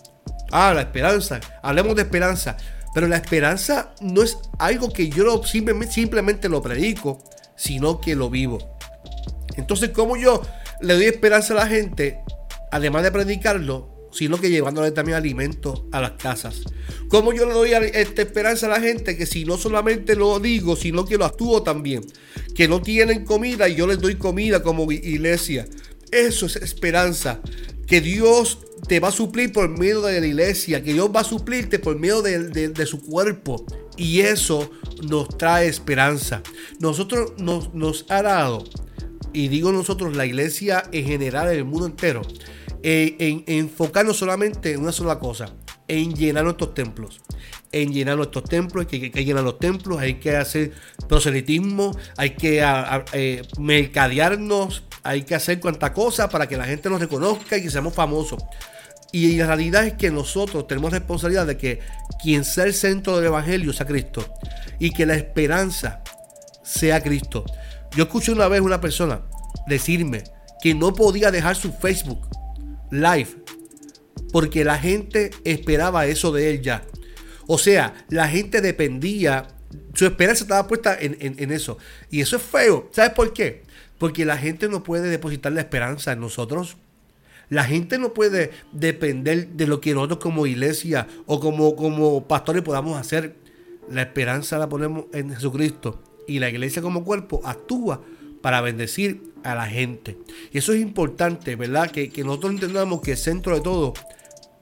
Ah, 0.51 0.73
la 0.73 0.81
esperanza, 0.81 1.39
hablemos 1.61 1.95
de 1.95 2.01
esperanza. 2.01 2.57
Pero 2.95 3.07
la 3.07 3.17
esperanza 3.17 3.93
no 4.01 4.23
es 4.23 4.35
algo 4.57 4.91
que 4.91 5.09
yo 5.09 5.43
simplemente, 5.43 5.93
simplemente 5.93 6.49
lo 6.49 6.59
predico, 6.59 7.23
sino 7.55 8.01
que 8.01 8.15
lo 8.15 8.31
vivo. 8.31 8.57
Entonces, 9.57 9.91
¿cómo 9.91 10.17
yo 10.17 10.41
le 10.81 10.93
doy 10.93 11.05
esperanza 11.05 11.53
a 11.53 11.57
la 11.57 11.67
gente, 11.67 12.19
además 12.71 13.03
de 13.03 13.11
predicarlo, 13.11 13.97
sino 14.11 14.39
que 14.39 14.49
llevándole 14.49 14.91
también 14.91 15.17
alimento 15.17 15.87
a 15.91 16.01
las 16.01 16.11
casas. 16.11 16.61
¿Cómo 17.09 17.33
yo 17.33 17.45
le 17.45 17.53
doy 17.53 17.71
esta 17.93 18.21
esperanza 18.21 18.65
a 18.65 18.69
la 18.69 18.79
gente 18.79 19.17
que 19.17 19.25
si 19.25 19.45
no 19.45 19.57
solamente 19.57 20.15
lo 20.15 20.39
digo, 20.39 20.75
sino 20.75 21.05
que 21.05 21.17
lo 21.17 21.25
actúo 21.25 21.63
también? 21.63 22.05
Que 22.55 22.67
no 22.67 22.81
tienen 22.81 23.25
comida 23.25 23.69
y 23.69 23.75
yo 23.75 23.87
les 23.87 23.99
doy 23.99 24.15
comida 24.15 24.63
como 24.63 24.91
iglesia. 24.91 25.67
Eso 26.11 26.45
es 26.45 26.55
esperanza. 26.55 27.41
Que 27.85 28.01
Dios 28.01 28.59
te 28.87 28.99
va 28.99 29.09
a 29.09 29.11
suplir 29.11 29.51
por 29.51 29.69
medio 29.69 30.01
de 30.01 30.19
la 30.19 30.27
iglesia, 30.27 30.83
que 30.83 30.93
Dios 30.93 31.09
va 31.15 31.21
a 31.21 31.23
suplirte 31.23 31.79
por 31.79 31.97
medio 31.97 32.21
de, 32.21 32.69
de 32.69 32.85
su 32.85 33.01
cuerpo. 33.01 33.65
Y 33.97 34.21
eso 34.21 34.69
nos 35.07 35.37
trae 35.37 35.67
esperanza. 35.67 36.41
Nosotros 36.79 37.33
nos, 37.37 37.73
nos 37.73 38.05
ha 38.09 38.21
dado 38.21 38.63
y 39.33 39.47
digo 39.47 39.71
nosotros, 39.71 40.15
la 40.15 40.25
iglesia 40.25 40.83
en 40.91 41.05
general, 41.05 41.49
en 41.49 41.57
el 41.57 41.65
mundo 41.65 41.85
entero, 41.85 42.21
eh, 42.83 43.15
en, 43.19 43.43
enfocarnos 43.47 44.17
solamente 44.17 44.73
en 44.73 44.81
una 44.81 44.91
sola 44.91 45.19
cosa, 45.19 45.53
en 45.87 46.13
llenar 46.13 46.43
nuestros 46.43 46.73
templos. 46.73 47.21
En 47.71 47.91
llenar 47.91 48.15
nuestros 48.15 48.45
templos, 48.45 48.87
hay 48.89 49.11
que, 49.11 49.25
llenar 49.25 49.43
los 49.43 49.59
templos, 49.59 49.99
hay 49.99 50.15
que 50.15 50.37
hacer 50.37 50.71
proselitismo, 51.09 51.95
hay 52.15 52.31
que 52.31 52.65
eh, 53.11 53.41
mercadearnos, 53.59 54.83
hay 55.03 55.23
que 55.23 55.35
hacer 55.35 55.59
cuanta 55.59 55.91
cosa 55.91 56.29
para 56.29 56.47
que 56.47 56.55
la 56.55 56.65
gente 56.65 56.89
nos 56.89 57.01
reconozca 57.01 57.57
y 57.57 57.63
que 57.63 57.69
seamos 57.69 57.93
famosos. 57.93 58.41
Y 59.11 59.37
la 59.37 59.47
realidad 59.47 59.85
es 59.85 59.93
que 59.93 60.11
nosotros 60.11 60.67
tenemos 60.67 60.91
responsabilidad 60.91 61.45
de 61.45 61.57
que 61.57 61.79
quien 62.21 62.43
sea 62.43 62.65
el 62.65 62.73
centro 62.73 63.15
del 63.17 63.25
Evangelio 63.25 63.73
sea 63.73 63.85
Cristo. 63.85 64.25
Y 64.79 64.91
que 64.91 65.05
la 65.05 65.15
esperanza 65.15 66.01
sea 66.63 67.01
Cristo. 67.01 67.45
Yo 67.95 68.03
escuché 68.03 68.31
una 68.31 68.47
vez 68.47 68.61
una 68.61 68.81
persona 68.81 69.21
decirme 69.67 70.23
que 70.61 70.73
no 70.73 70.93
podía 70.93 71.31
dejar 71.31 71.55
su 71.55 71.71
Facebook 71.71 72.27
live 72.91 73.29
porque 74.31 74.63
la 74.63 74.77
gente 74.77 75.31
esperaba 75.43 76.05
eso 76.05 76.31
de 76.31 76.51
él 76.51 76.61
ya. 76.61 76.83
O 77.47 77.57
sea, 77.57 78.05
la 78.09 78.27
gente 78.27 78.61
dependía, 78.61 79.47
su 79.93 80.05
esperanza 80.05 80.43
estaba 80.43 80.67
puesta 80.67 80.97
en, 80.99 81.51
eso. 81.51 81.77
Y 82.09 82.21
eso 82.21 82.35
es 82.35 82.41
feo. 82.41 82.89
¿Sabes 82.91 83.11
por 83.11 83.33
qué? 83.33 83.63
Porque 83.97 84.25
la 84.25 84.37
gente 84.37 84.67
no 84.67 84.83
puede 84.83 85.09
depositar 85.09 85.51
la 85.53 85.61
esperanza 85.61 86.11
en 86.11 86.19
nosotros. 86.19 86.77
La 87.49 87.63
gente 87.63 87.97
no 87.97 88.13
puede 88.13 88.51
depender 88.73 89.47
de 89.49 89.67
lo 89.67 89.79
que 89.79 89.93
nosotros 89.93 90.19
como 90.19 90.45
iglesia 90.45 91.07
o 91.25 91.39
como, 91.39 91.75
como 91.77 92.27
pastores 92.27 92.63
podamos 92.63 92.99
hacer. 92.99 93.35
La 93.89 94.01
esperanza 94.01 94.57
la 94.57 94.67
ponemos 94.67 95.05
en 95.13 95.33
Jesucristo 95.33 96.03
y 96.27 96.39
la 96.39 96.49
iglesia 96.49 96.81
como 96.81 97.03
cuerpo 97.03 97.41
actúa 97.43 98.01
para 98.41 98.61
bendecir 98.61 99.33
a 99.43 99.55
la 99.55 99.67
gente. 99.67 100.17
Y 100.51 100.57
eso 100.57 100.73
es 100.73 100.81
importante, 100.81 101.55
¿verdad? 101.55 101.89
Que, 101.89 102.11
nosotros 102.23 102.53
entendamos 102.53 103.01
que 103.01 103.11
el 103.11 103.17
centro 103.17 103.55
de 103.55 103.61
todo 103.61 103.93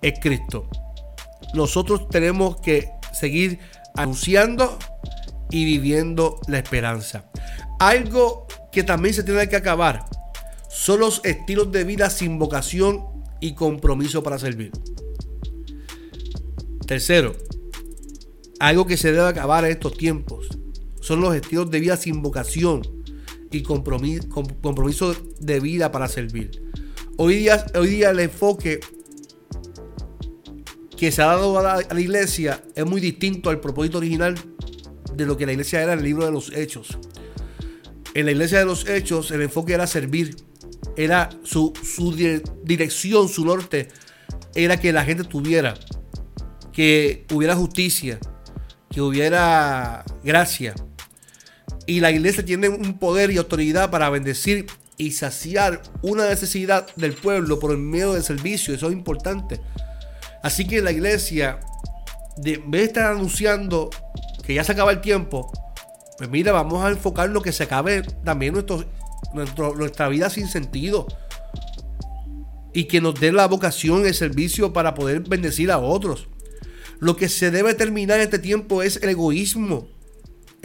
es 0.02 0.14
Cristo. 0.22 0.70
Nosotros 1.54 2.08
tenemos 2.10 2.58
que 2.62 2.90
seguir 3.14 3.60
anunciando 3.96 4.78
y 5.50 5.66
viviendo 5.66 6.40
la 6.48 6.60
esperanza. 6.60 7.30
Algo 7.80 8.48
que 8.72 8.84
también 8.84 9.14
se 9.14 9.24
tiene 9.24 9.48
que 9.50 9.56
acabar 9.56 10.06
son 10.70 11.00
los 11.00 11.22
estilos 11.24 11.72
de 11.72 11.84
vida 11.84 12.10
sin 12.10 12.38
vocación 12.38 13.06
y 13.40 13.54
compromiso 13.54 14.24
para 14.24 14.38
servir. 14.38 14.72
Tercero, 16.86 17.36
algo 18.60 18.86
que 18.86 18.98
se 18.98 19.12
debe 19.12 19.28
acabar 19.28 19.66
en 19.66 19.72
estos 19.72 19.98
tiempos 19.98 20.48
son 21.06 21.22
los 21.22 21.36
estilos 21.36 21.70
de 21.70 21.80
vida 21.80 21.98
sin 21.98 22.24
vocación 22.24 22.82
y 23.52 23.62
compromiso, 23.62 25.16
de 25.40 25.60
vida 25.60 25.92
para 25.92 26.08
servir. 26.08 26.64
Hoy 27.18 27.36
día, 27.36 27.64
hoy 27.76 27.90
día 27.90 28.10
el 28.10 28.22
enfoque 28.22 28.80
que 30.98 31.12
se 31.12 31.22
ha 31.22 31.28
dado 31.28 31.60
a 31.60 31.84
la, 31.84 32.02
iglesia 32.02 32.64
es 32.74 32.88
muy 32.88 33.02
distinto 33.02 33.52
al 33.52 33.60
propósito 33.60 34.00
original 34.00 34.34
de 35.14 35.26
lo 35.28 35.38
que 35.38 35.46
la 35.46 35.52
iglesia 35.52 35.84
era 35.84 35.94
en 35.94 36.00
el 36.00 36.06
libro 36.06 36.26
de 36.26 36.32
los 36.32 36.52
hechos. 36.52 36.98
En 38.16 38.26
la 38.26 38.32
iglesia 38.32 38.58
de 38.58 38.66
los 38.66 38.90
hechos 38.90 39.30
el 39.30 39.44
enfoque 39.44 39.74
era 39.74 39.86
servir, 39.86 40.36
era 40.98 41.30
su, 41.44 41.72
su 41.84 42.16
dirección, 42.64 43.30
su 43.30 43.46
norte, 43.46 43.90
era 44.56 44.80
que 44.80 44.92
la 44.92 45.06
gente 45.06 45.24
tuviera, 45.24 45.76
que 46.74 47.28
hubiera 47.32 47.56
justicia, 47.56 48.18
que 48.90 49.02
hubiera 49.02 50.04
gracia. 50.24 50.74
Y 51.88 52.00
la 52.00 52.12
iglesia 52.12 52.44
tiene 52.44 52.70
un 52.70 52.98
poder 52.98 53.32
y 53.32 53.38
autoridad 53.38 53.92
para 53.92 54.10
bendecir 54.10 54.66
y 54.98 55.12
saciar 55.12 55.82
una 56.02 56.28
necesidad 56.28 56.88
del 56.96 57.14
pueblo 57.14 57.60
por 57.60 57.72
el 57.72 57.78
medio 57.78 58.14
del 58.14 58.24
servicio. 58.24 58.74
Eso 58.74 58.88
es 58.88 58.94
importante. 58.94 59.60
Así 60.42 60.68
que 60.68 60.82
la 60.82 60.92
iglesia, 60.92 61.60
de 62.38 62.58
vez 62.58 62.82
de 62.82 62.84
estar 62.84 63.12
anunciando 63.12 63.90
que 64.44 64.54
ya 64.54 64.64
se 64.64 64.72
acaba 64.72 64.92
el 64.92 65.02
tiempo, 65.02 65.52
pues 66.18 66.30
mira, 66.30 66.52
vamos 66.52 66.84
a 66.84 66.90
enfocar 66.90 67.30
lo 67.30 67.42
que 67.42 67.52
se 67.52 67.64
acabe 67.64 68.04
también 68.24 68.54
nuestro, 68.54 69.76
nuestra 69.76 70.08
vida 70.08 70.30
sin 70.30 70.48
sentido. 70.48 71.08
Y 72.74 72.86
que 72.86 73.02
nos 73.02 73.20
dé 73.20 73.32
la 73.32 73.48
vocación, 73.48 74.06
el 74.06 74.14
servicio 74.14 74.74
para 74.74 74.94
poder 74.96 75.22
bendecir 75.22 75.72
a 75.72 75.78
otros. 75.78 76.28
Lo 77.00 77.16
que 77.16 77.30
se 77.30 77.52
debe 77.52 77.74
terminar 77.74 78.18
en 78.18 78.24
este 78.24 78.40
tiempo 78.40 78.82
es 78.82 78.98
el 79.02 79.10
egoísmo. 79.10 79.95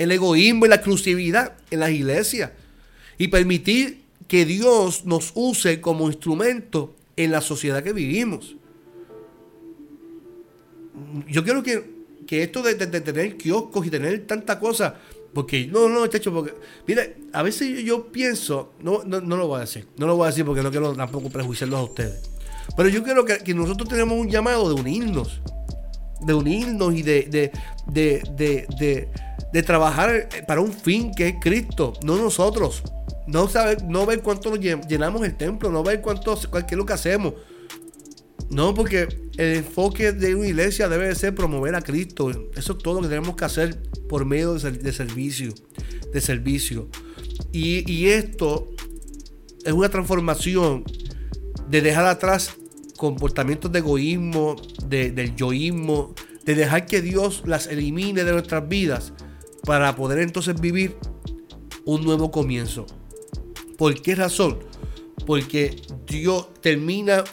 El 0.00 0.12
egoísmo 0.12 0.66
y 0.66 0.68
la 0.68 0.76
exclusividad 0.76 1.52
en 1.70 1.80
las 1.80 1.90
iglesias. 1.90 2.50
Y 3.18 3.28
permitir 3.28 4.00
que 4.28 4.44
Dios 4.44 5.04
nos 5.04 5.32
use 5.34 5.80
como 5.80 6.06
instrumento 6.06 6.94
en 7.16 7.32
la 7.32 7.40
sociedad 7.40 7.82
que 7.82 7.92
vivimos 7.92 8.56
yo 11.28 11.44
quiero 11.44 11.62
que, 11.62 11.84
que 12.26 12.42
esto 12.42 12.62
de, 12.62 12.74
tener 12.74 13.36
kioscos 13.36 13.86
y 13.86 13.90
tener 13.90 14.26
tanta 14.26 14.58
cosa, 14.58 14.94
porque 15.32 15.66
no, 15.66 15.88
no, 15.88 16.04
hecho, 16.04 16.32
porque, 16.32 16.54
mire, 16.86 17.16
a 17.32 17.42
veces 17.42 17.84
yo, 17.84 18.08
pienso, 18.08 18.72
no, 18.80 19.02
no, 19.04 19.20
no, 19.20 19.36
lo 19.36 19.48
voy 19.48 19.58
a 19.58 19.60
decir, 19.60 19.86
no 19.96 20.06
lo 20.06 20.16
voy 20.16 20.24
a 20.24 20.30
decir 20.30 20.44
porque 20.44 20.62
no 20.62 20.70
quiero 20.70 20.94
tampoco 20.94 21.30
prejuiciarlos 21.30 21.80
a 21.80 21.82
ustedes, 21.84 22.30
pero 22.76 22.88
yo 22.88 23.02
quiero 23.02 23.24
que 23.24 23.54
nosotros 23.54 23.88
tenemos 23.88 24.18
un 24.18 24.28
llamado 24.28 24.72
de 24.72 24.80
unirnos, 24.80 25.40
de 26.22 26.34
unirnos 26.34 26.94
y 26.94 27.02
de, 27.02 27.22
de, 27.86 28.22
de, 28.36 29.08
de, 29.52 29.62
trabajar 29.62 30.28
para 30.46 30.60
un 30.60 30.72
fin 30.72 31.12
que 31.14 31.28
es 31.28 31.34
Cristo, 31.40 31.94
no 32.02 32.16
nosotros. 32.16 32.82
No 33.26 33.48
no 33.86 34.06
ver 34.06 34.22
cuánto 34.22 34.50
nos 34.50 34.58
llenamos 34.58 35.22
el 35.22 35.36
templo, 35.36 35.70
no 35.70 35.84
ver 35.84 36.00
cuánto, 36.00 36.34
es 36.34 36.72
lo 36.72 36.86
que 36.86 36.92
hacemos. 36.92 37.34
No, 38.50 38.74
porque 38.74 39.06
el 39.36 39.58
enfoque 39.58 40.10
de 40.10 40.34
una 40.34 40.48
iglesia 40.48 40.88
debe 40.88 41.14
ser 41.14 41.34
promover 41.34 41.76
a 41.76 41.82
Cristo. 41.82 42.30
Eso 42.56 42.72
es 42.72 42.78
todo 42.78 42.94
lo 42.94 43.02
que 43.02 43.08
tenemos 43.08 43.36
que 43.36 43.44
hacer 43.44 43.80
por 44.08 44.24
medio 44.24 44.54
de, 44.54 44.92
servicio. 44.92 45.54
De 46.12 46.20
servicio. 46.20 46.88
Y, 47.52 48.06
esto 48.08 48.68
es 49.64 49.72
una 49.72 49.88
transformación 49.88 50.84
de 51.68 51.80
dejar 51.80 52.06
atrás 52.06 52.56
comportamientos 53.00 53.72
de 53.72 53.78
egoísmo, 53.78 54.56
de, 54.84 55.10
del 55.10 55.34
yoísmo, 55.34 56.14
de 56.44 56.54
dejar 56.54 56.84
que 56.84 57.00
Dios 57.00 57.42
las 57.46 57.66
elimine 57.66 58.24
de 58.24 58.32
nuestras 58.32 58.68
vidas 58.68 59.14
para 59.64 59.96
poder 59.96 60.18
entonces 60.18 60.60
vivir 60.60 60.98
un 61.86 62.04
nuevo 62.04 62.30
comienzo. 62.30 62.84
¿Por 63.78 64.02
qué 64.02 64.16
razón? 64.16 64.58
Porque 65.24 65.80
Dios 66.06 66.52
termina 66.60 67.24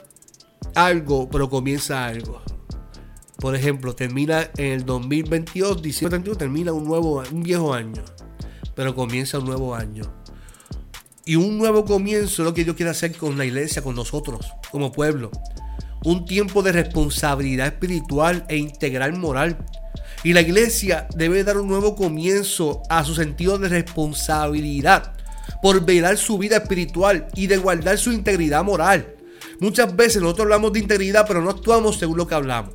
algo, 0.73 1.29
pero 1.29 1.49
comienza 1.49 2.05
algo. 2.05 2.41
Por 3.35 3.53
ejemplo, 3.53 3.93
termina 3.93 4.49
en 4.55 4.71
el 4.71 4.85
2022, 4.85 5.81
diciembre 5.81 6.19
31, 6.19 6.37
termina 6.37 6.71
un 6.71 6.85
nuevo, 6.85 7.21
un 7.29 7.43
viejo 7.43 7.73
año, 7.73 8.05
pero 8.73 8.95
comienza 8.95 9.39
un 9.39 9.45
nuevo 9.47 9.75
año. 9.75 10.03
Y 11.25 11.35
un 11.35 11.57
nuevo 11.57 11.83
comienzo 11.83 12.41
es 12.41 12.45
lo 12.45 12.53
que 12.53 12.63
Dios 12.63 12.77
quiere 12.77 12.91
hacer 12.91 13.17
con 13.17 13.37
la 13.37 13.43
iglesia, 13.43 13.81
con 13.81 13.95
nosotros, 13.95 14.47
como 14.71 14.93
pueblo. 14.93 15.29
Un 16.07 16.23
tiempo 16.23 16.63
de 16.63 16.71
responsabilidad 16.71 17.67
espiritual 17.67 18.45
e 18.47 18.55
integral 18.55 19.11
moral. 19.17 19.57
Y 20.23 20.31
la 20.31 20.39
iglesia 20.39 21.05
debe 21.13 21.43
dar 21.43 21.57
un 21.57 21.67
nuevo 21.67 21.97
comienzo 21.97 22.81
a 22.89 23.03
su 23.03 23.13
sentido 23.13 23.57
de 23.57 23.67
responsabilidad 23.67 25.17
por 25.61 25.85
velar 25.85 26.15
su 26.15 26.37
vida 26.37 26.55
espiritual 26.55 27.27
y 27.35 27.47
de 27.47 27.57
guardar 27.57 27.97
su 27.97 28.13
integridad 28.13 28.63
moral. 28.63 29.17
Muchas 29.59 29.93
veces 29.97 30.21
nosotros 30.21 30.45
hablamos 30.45 30.71
de 30.71 30.79
integridad, 30.79 31.27
pero 31.27 31.41
no 31.41 31.49
actuamos 31.49 31.97
según 31.97 32.15
lo 32.15 32.25
que 32.25 32.35
hablamos. 32.35 32.73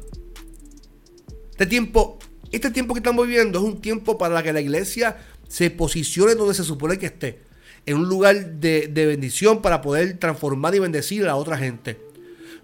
Este 1.52 1.64
tiempo, 1.64 2.18
este 2.50 2.70
tiempo 2.70 2.92
que 2.92 2.98
estamos 2.98 3.26
viviendo 3.26 3.60
es 3.60 3.64
un 3.64 3.80
tiempo 3.80 4.18
para 4.18 4.42
que 4.42 4.52
la 4.52 4.60
iglesia 4.60 5.16
se 5.48 5.70
posicione 5.70 6.34
donde 6.34 6.52
se 6.52 6.64
supone 6.64 6.98
que 6.98 7.06
esté. 7.06 7.40
En 7.86 7.96
un 7.96 8.10
lugar 8.10 8.56
de, 8.60 8.88
bendición 8.92 9.62
para 9.62 9.80
poder 9.80 10.18
transformar 10.18 10.74
y 10.74 10.80
bendecir 10.80 11.26
a 11.26 11.36
otra 11.36 11.56
gente. 11.56 12.11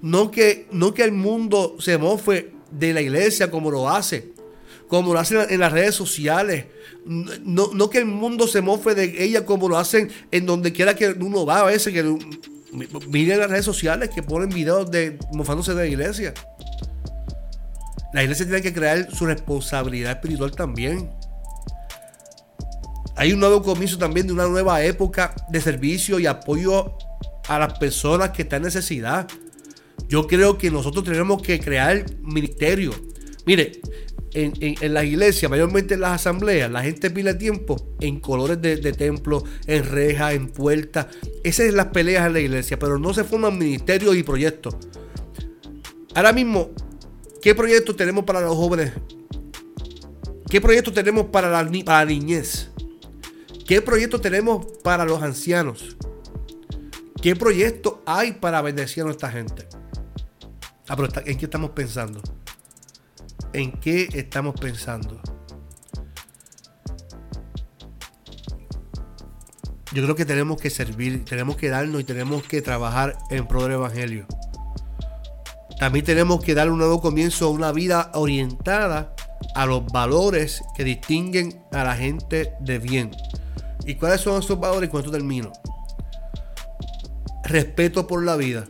No 0.01 0.31
que, 0.31 0.67
no 0.71 0.95
que 0.95 1.05
el 1.05 1.13
mundo 1.13 1.77
se 1.81 1.99
mofe 1.99 2.53
de 2.71 2.93
la 2.93 3.01
iglesia 3.01 3.51
como 3.51 3.71
lo 3.71 3.89
hace, 3.89 4.33
como 4.89 5.13
lo 5.13 5.19
hacen 5.19 5.47
en 5.49 5.61
las 5.61 5.73
redes 5.73 5.95
sociales. 5.95 6.67
No, 7.05 7.71
no 7.73 7.91
que 7.91 7.99
el 7.99 8.07
mundo 8.07 8.47
se 8.47 8.61
mofe 8.61 8.95
de 8.95 9.25
ella 9.25 9.45
como 9.45 9.69
lo 9.69 9.79
hacen 9.79 10.11
en 10.31 10.47
donde 10.47 10.73
quiera 10.73 10.95
que 10.95 11.11
uno 11.11 11.47
va 11.47 11.61
a 11.61 11.65
veces, 11.65 11.93
que 11.93 12.03
Miren 13.09 13.39
las 13.39 13.51
redes 13.51 13.65
sociales 13.65 14.11
que 14.11 14.23
ponen 14.23 14.51
videos 14.51 14.91
de 14.91 15.19
mofándose 15.33 15.73
de 15.75 15.83
la 15.83 15.87
iglesia. 15.87 16.35
La 18.13 18.23
iglesia 18.23 18.47
tiene 18.47 18.63
que 18.63 18.73
crear 18.73 19.15
su 19.15 19.27
responsabilidad 19.27 20.13
espiritual 20.13 20.51
también. 20.53 21.11
Hay 23.17 23.33
un 23.33 23.41
nuevo 23.41 23.63
comienzo 23.63 23.99
también 23.99 24.27
de 24.27 24.33
una 24.33 24.47
nueva 24.47 24.83
época 24.83 25.35
de 25.49 25.61
servicio 25.61 26.19
y 26.19 26.27
apoyo 26.27 26.97
a 27.49 27.59
las 27.59 27.79
personas 27.79 28.31
que 28.31 28.43
están 28.43 28.59
en 28.59 28.67
necesidad. 28.67 29.27
Yo 30.09 30.27
creo 30.27 30.57
que 30.57 30.71
nosotros 30.71 31.05
tenemos 31.05 31.43
que 31.43 31.61
crear 31.61 32.05
ministerio. 32.23 32.93
Mire, 33.45 33.81
en, 34.33 34.53
en, 34.61 34.95
las 34.95 35.05
iglesias, 35.05 35.51
mayormente 35.51 35.95
en 35.95 36.01
las 36.01 36.13
asambleas, 36.13 36.71
la 36.71 36.83
gente 36.83 37.11
pide 37.11 37.35
tiempo 37.35 37.77
en 38.01 38.21
colores 38.21 38.61
de, 38.61 38.93
templo, 38.93 39.45
en 39.67 39.85
rejas, 39.85 40.35
en 40.35 40.49
puertas. 40.49 41.07
Esas 41.45 41.67
son 41.67 41.77
las 41.77 41.87
peleas 41.87 42.27
en 42.27 42.33
la 42.33 42.41
iglesia, 42.41 42.79
pero 42.79 42.99
no 42.99 43.13
se 43.15 43.25
forman 43.25 43.59
ministerios 43.59 44.17
y 44.17 44.23
proyectos. 44.23 44.77
Ahora 46.15 46.33
mismo, 46.33 46.71
¿qué 47.43 47.55
proyectos 47.55 47.97
tenemos 47.97 48.25
para 48.25 48.41
los 48.41 48.57
jóvenes? 48.57 48.93
¿Qué 50.49 50.61
proyectos 50.61 50.95
tenemos 50.95 51.27
para 51.27 51.51
para 51.51 52.05
la 52.05 52.05
niñez? 52.05 52.71
¿Qué 53.67 53.83
proyectos 53.83 54.23
tenemos 54.23 54.67
para 54.83 55.05
los 55.05 55.23
ancianos? 55.23 55.97
¿Qué 57.21 57.37
proyectos 57.37 57.97
hay 58.07 58.33
para 58.33 58.63
bendecir 58.63 59.03
a 59.03 59.07
nuestra 59.07 59.31
gente? 59.31 59.67
Ah, 60.89 60.97
pero 60.97 61.09
¿en 61.27 61.39
qué 61.39 61.45
estamos 61.45 61.71
pensando? 61.71 62.23
en 63.53 63.73
qué 63.73 64.09
estamos 64.13 64.59
pensando. 64.59 65.21
Yo 69.93 70.03
creo 70.03 70.15
que 70.15 70.27
tenemos 70.27 70.61
que 70.61 70.69
servir, 70.69 71.25
tenemos 71.25 71.57
que 71.57 71.71
darnos 71.71 72.01
y 72.03 72.05
tenemos 72.05 72.43
que 72.43 72.61
trabajar 72.61 73.17
en 73.31 73.47
pro 73.47 73.63
del 73.63 73.73
Evangelio. 73.73 74.27
También 75.79 76.05
tenemos 76.05 76.43
que 76.43 76.55
dar 76.55 76.71
un 76.71 76.79
nuevo 76.79 77.01
comienzo 77.01 77.47
a 77.47 77.51
una 77.51 77.73
vida 77.73 78.11
orientada 78.15 79.15
a 79.55 79.65
los 79.65 79.87
valores 79.87 80.63
que 80.77 80.85
distinguen 80.85 81.63
a 81.73 81.85
la 81.85 81.97
gente 81.97 82.53
de 82.61 82.79
bien. 82.79 83.13
¿Y 83.87 83.95
cuáles 83.95 84.21
son 84.21 84.43
esos 84.43 84.61
valores? 84.61 84.91
Esto 84.93 85.11
termino. 85.11 85.53
Respeto 87.45 88.07
por 88.07 88.25
la 88.25 88.37
vida. 88.37 88.67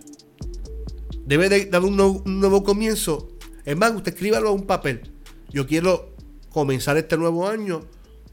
Debe 1.29 1.51
de 1.51 1.67
dar 1.67 1.85
un 1.85 1.95
nuevo 2.25 2.65
comienzo 2.65 3.29
es 3.67 3.77
usted 3.77 4.15
escríbalo 4.15 4.49
a 4.49 4.53
un 4.53 4.65
papel. 4.65 5.13
Yo 5.51 5.67
quiero 5.67 6.15
comenzar 6.49 6.97
este 6.97 7.19
nuevo 7.19 7.47
año 7.47 7.83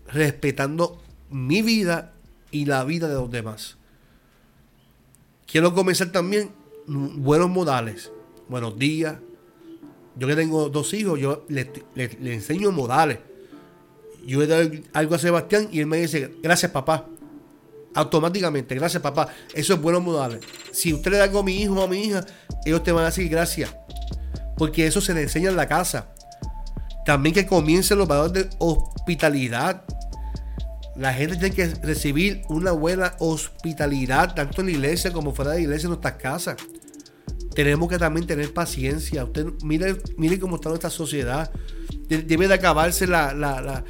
respetando 0.08 1.02
mi 1.30 1.62
vida 1.62 2.14
y 2.52 2.64
la 2.64 2.86
vida 2.86 3.10
de 3.10 3.16
los 3.16 3.30
demás. 3.30 3.76
Quiero 5.46 5.74
comenzar 5.74 6.14
también 6.14 6.52
buenos 6.88 7.50
modales. 7.50 8.14
Buenos 8.48 8.80
días. 8.80 9.18
Yo 10.16 10.26
que 10.26 10.36
tengo 10.38 10.70
dos 10.70 10.94
hijos, 10.94 11.20
yo 11.20 11.46
le, 11.50 11.70
enseño 12.24 12.72
modales. 12.72 13.20
yo 14.26 14.40
le 14.40 14.48
doy 14.48 14.86
algo 14.94 15.16
a 15.16 15.20
Sebastián 15.20 15.68
y 15.70 15.82
él 15.82 15.88
me 15.88 15.98
dice, 15.98 16.34
gracias 16.42 16.72
papá. 16.72 17.10
Automáticamente, 17.96 18.76
gracias 18.76 19.02
papá. 19.02 19.30
Eso 19.54 19.74
es 19.74 19.82
bueno 19.82 20.02
modales. 20.02 20.42
Si 20.72 20.94
usted 20.94 21.12
le 21.12 21.18
da 21.18 21.24
algo 21.24 21.40
a 21.40 21.44
mi 21.44 21.62
hijo 21.62 21.74
o 21.74 21.84
a 21.84 21.88
mi 21.88 22.02
hija, 22.02 22.26
ellos 22.66 22.84
te 22.84 22.92
van 22.92 23.04
a 23.04 23.08
decir 23.08 23.30
gracias. 23.30 23.74
Porque 24.58 24.86
eso 24.86 25.02
se 25.02 25.14
le 25.14 25.24
enseña 25.24 25.50
en 25.50 25.56
la 25.56 25.68
casa. 25.68 26.10
También 27.06 27.34
que 27.34 27.46
comiencen 27.46 27.98
los 27.98 28.08
valores 28.08 28.34
de 28.34 28.50
hospitalidad. 28.60 29.84
La 30.96 31.14
gente 31.14 31.38
tiene 31.38 31.56
que 31.56 31.68
recibir 31.86 32.42
una 32.50 32.72
buena 32.72 33.16
hospitalidad, 33.20 34.34
tanto 34.34 34.62
en 34.62 34.68
la 34.68 34.74
iglesia 34.74 35.12
como 35.12 35.34
fuera 35.34 35.52
de 35.52 35.58
la 35.58 35.64
iglesia, 35.64 35.88
en 35.88 35.92
nuestras 35.92 36.16
casas. 36.16 36.58
Tenemos 37.54 37.90
que 37.90 37.98
también 37.98 38.28
tener 38.28 38.54
paciencia. 38.54 39.24
Usted 39.24 39.46
mire, 39.64 39.98
mire 40.18 40.38
cómo 40.40 40.56
está 40.56 40.70
nuestra 40.70 40.90
sociedad. 40.90 41.50
Debe 42.10 42.50
de 42.50 42.54
acabarse 42.54 43.08
la, 43.08 43.84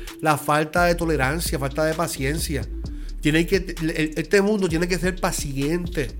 falta 0.43 0.85
de 0.85 0.93
tolerancia, 0.93 1.57
falta 1.57 1.85
de 1.85 1.95
paciencia. 1.95 2.63
Que, 3.31 4.13
este 4.17 4.41
mundo 4.43 4.69
tiene 4.69 4.87
que 4.87 4.99
ser 4.99 5.19
paciente 5.19 6.11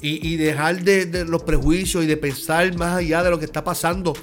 y, 0.00 0.36
dejar 0.36 0.82
de, 0.82 1.26
los 1.26 1.42
prejuicios 1.42 2.02
y 2.02 2.06
de 2.06 2.16
pensar 2.16 2.74
más 2.78 2.96
allá 2.96 3.22
de 3.22 3.30
lo 3.30 3.38
que 3.38 3.44
está 3.44 3.62
pasando 3.62 4.14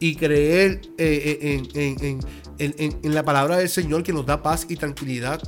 y 0.00 0.16
creer 0.16 0.80
eh, 0.96 1.62
eh, 1.74 2.18
en, 2.58 2.98
en 3.02 3.14
la 3.14 3.22
palabra 3.22 3.58
del 3.58 3.68
Señor 3.68 4.02
que 4.02 4.14
nos 4.14 4.24
da 4.24 4.42
paz 4.42 4.64
y 4.68 4.76
tranquilidad. 4.76 5.42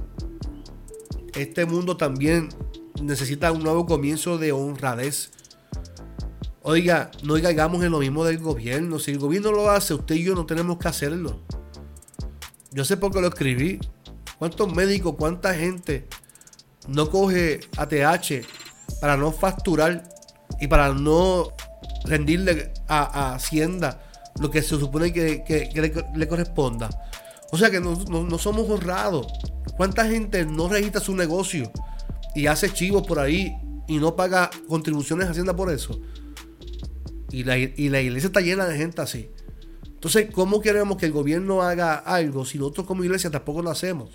Este 1.34 1.64
mundo 1.64 1.96
también 1.96 2.50
necesita 3.02 3.50
un 3.50 3.62
nuevo 3.62 3.86
comienzo 3.86 4.36
de 4.36 4.52
honradez. 4.52 5.30
Oiga, 6.62 7.10
no 7.22 7.40
caigamos 7.40 7.82
en 7.82 7.92
lo 7.92 7.98
mismo 7.98 8.24
del 8.24 8.38
gobierno. 8.38 8.98
Si 8.98 9.10
el 9.10 9.18
gobierno 9.18 9.52
lo 9.52 9.70
hace, 9.70 9.94
usted 9.94 10.16
y 10.16 10.24
yo 10.24 10.34
no 10.34 10.44
tenemos 10.44 10.78
que 10.78 10.88
hacerlo. 10.88 11.40
Yo 12.72 12.84
sé 12.84 12.96
por 12.96 13.12
qué 13.12 13.20
lo 13.20 13.28
escribí. 13.28 13.78
¿Cuántos 14.38 14.74
médicos, 14.74 15.14
cuánta 15.18 15.54
gente 15.54 16.06
no 16.88 17.10
coge 17.10 17.60
ATH 17.76 18.44
para 19.00 19.16
no 19.16 19.32
facturar 19.32 20.08
y 20.60 20.66
para 20.66 20.92
no 20.92 21.48
rendirle 22.04 22.72
a, 22.88 23.34
Hacienda 23.34 24.02
lo 24.40 24.50
que 24.50 24.62
se 24.62 24.78
supone 24.78 25.12
que, 25.12 25.70
le, 26.14 26.28
corresponda? 26.28 26.90
O 27.52 27.58
sea 27.58 27.70
que 27.70 27.80
no, 27.80 27.94
no 27.94 28.38
somos 28.38 28.68
honrados. 28.68 29.26
¿Cuánta 29.76 30.06
gente 30.06 30.44
no 30.44 30.68
registra 30.68 31.00
su 31.00 31.14
negocio 31.14 31.70
y 32.34 32.46
hace 32.46 32.72
chivos 32.72 33.06
por 33.06 33.18
ahí 33.18 33.56
y 33.88 33.98
no 33.98 34.16
paga 34.16 34.50
contribuciones 34.68 35.26
a 35.28 35.30
Hacienda 35.30 35.54
por 35.54 35.70
eso? 35.70 36.00
Y 37.34 37.42
la, 37.42 37.58
iglesia 37.58 38.28
está 38.28 38.40
llena 38.40 38.64
de 38.64 38.76
gente 38.76 39.02
así. 39.02 39.28
Entonces, 39.86 40.28
¿cómo 40.32 40.60
queremos 40.60 40.96
que 40.98 41.06
el 41.06 41.12
gobierno 41.12 41.62
haga 41.62 41.96
algo 41.96 42.44
si 42.44 42.58
nosotros 42.58 42.86
como 42.86 43.02
iglesia 43.02 43.28
tampoco 43.28 43.60
lo 43.60 43.70
hacemos? 43.70 44.10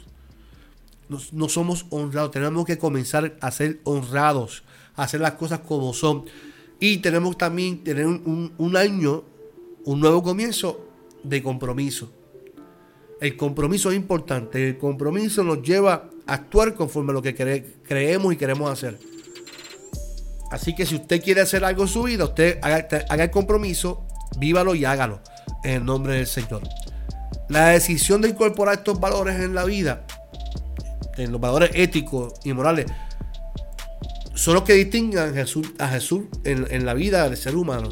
No, 1.10 1.50
somos 1.50 1.88
honrados. 1.90 2.32
Tenemos 2.32 2.66
que 2.66 2.78
comenzar 2.78 3.36
a 3.42 3.52
ser 3.52 3.80
honrados, 3.84 4.64
a 4.96 5.04
hacer 5.04 5.20
las 5.20 5.34
cosas 5.34 5.60
como 5.60 5.94
son. 5.94 6.26
Y 6.80 6.98
tenemos 6.98 7.38
también 7.38 7.84
tener 7.84 8.06
un, 8.06 8.78
año, 8.78 9.24
un 9.86 10.00
nuevo 10.00 10.22
comienzo 10.24 10.86
de 11.24 11.42
compromiso. 11.42 12.12
El 13.20 13.36
compromiso 13.36 13.90
es 13.90 13.98
importante. 13.98 14.70
El 14.70 14.78
compromiso 14.78 15.44
nos 15.44 15.62
lleva 15.62 16.10
a 16.26 16.34
actuar 16.36 16.76
conforme 16.76 17.12
a 17.12 17.16
lo 17.16 17.22
que 17.22 17.36
creemos 17.84 18.34
y 18.34 18.38
queremos 18.38 18.72
hacer. 18.72 19.00
Así 20.52 20.74
que 20.74 20.86
si 20.86 20.96
usted 20.96 21.24
quiere 21.24 21.42
hacer 21.42 21.64
algo 21.64 21.84
en 21.84 21.88
su 21.88 22.04
vida, 22.04 22.26
usted 22.26 22.60
haga, 22.62 23.24
el 23.24 23.32
compromiso, 23.32 24.06
vívalo 24.38 24.74
y 24.74 24.86
hágalo 24.86 25.22
en 25.64 25.72
el 25.74 25.86
nombre 25.86 26.14
del 26.14 26.28
Señor. 26.28 26.62
La 27.50 27.70
decisión 27.70 28.22
de 28.22 28.30
incorporar 28.30 28.76
estos 28.76 29.00
valores 29.00 29.40
en 29.40 29.54
la 29.54 29.66
vida, 29.66 30.06
en 31.20 31.32
los 31.32 31.42
valores 31.42 31.72
éticos 31.74 32.34
y 32.44 32.54
morales, 32.54 32.88
son 34.34 34.56
los 34.56 34.64
que 34.64 34.74
distinguen 34.74 35.20
a 35.20 35.34
Jesús, 35.34 35.68
a 35.78 35.90
Jesús 35.90 36.24
en, 36.44 36.66
en, 36.70 36.86
la 36.86 36.94
vida 36.94 37.28
del 37.28 37.38
ser 37.38 37.56
humano. 37.56 37.90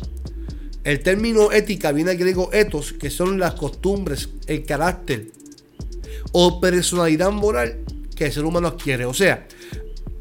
El 0.84 1.02
término 1.02 1.52
ética 1.52 1.92
viene 1.92 2.12
del 2.12 2.20
griego 2.20 2.50
ethos, 2.54 2.94
que 2.94 3.10
son 3.10 3.40
las 3.40 3.56
costumbres, 3.56 4.30
el 4.48 4.64
carácter 4.64 5.28
o 6.32 6.62
personalidad 6.62 7.32
moral 7.32 7.84
que 8.16 8.26
el 8.28 8.32
ser 8.32 8.46
humano 8.46 8.70
adquiere. 8.70 9.06
O 9.06 9.14
sea, 9.14 9.48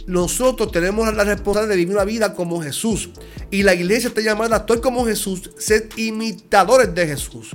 nosotros 0.06 0.70
tenemos 0.70 1.12
la 1.14 1.24
responsabilidad 1.24 1.70
de 1.70 1.76
vivir 1.76 1.94
una 1.94 2.04
vida 2.04 2.34
como 2.34 2.62
Jesús. 2.62 3.10
Y 3.50 3.62
la 3.62 3.74
iglesia 3.74 4.08
está 4.08 4.20
llamada 4.20 4.56
a 4.56 4.58
actuar 4.60 4.80
como 4.80 5.04
Jesús, 5.04 5.50
ser 5.58 5.88
imitadores 5.96 6.94
de 6.94 7.06
Jesús. 7.06 7.50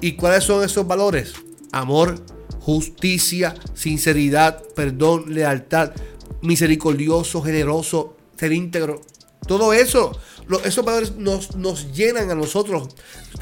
¿Y 0.00 0.12
cuáles 0.12 0.44
son 0.44 0.64
esos 0.64 0.86
valores? 0.86 1.34
Amor, 1.72 2.16
justicia, 2.60 3.54
sinceridad, 3.74 4.62
perdón, 4.76 5.34
lealtad, 5.34 5.92
misericordioso, 6.42 7.42
generoso, 7.42 8.16
ser 8.36 8.52
íntegro. 8.52 9.00
Todo 9.46 9.72
eso, 9.72 10.12
esos 10.64 10.84
valores 10.84 11.16
nos, 11.16 11.92
llenan 11.92 12.30
a 12.30 12.34
nosotros. 12.34 12.88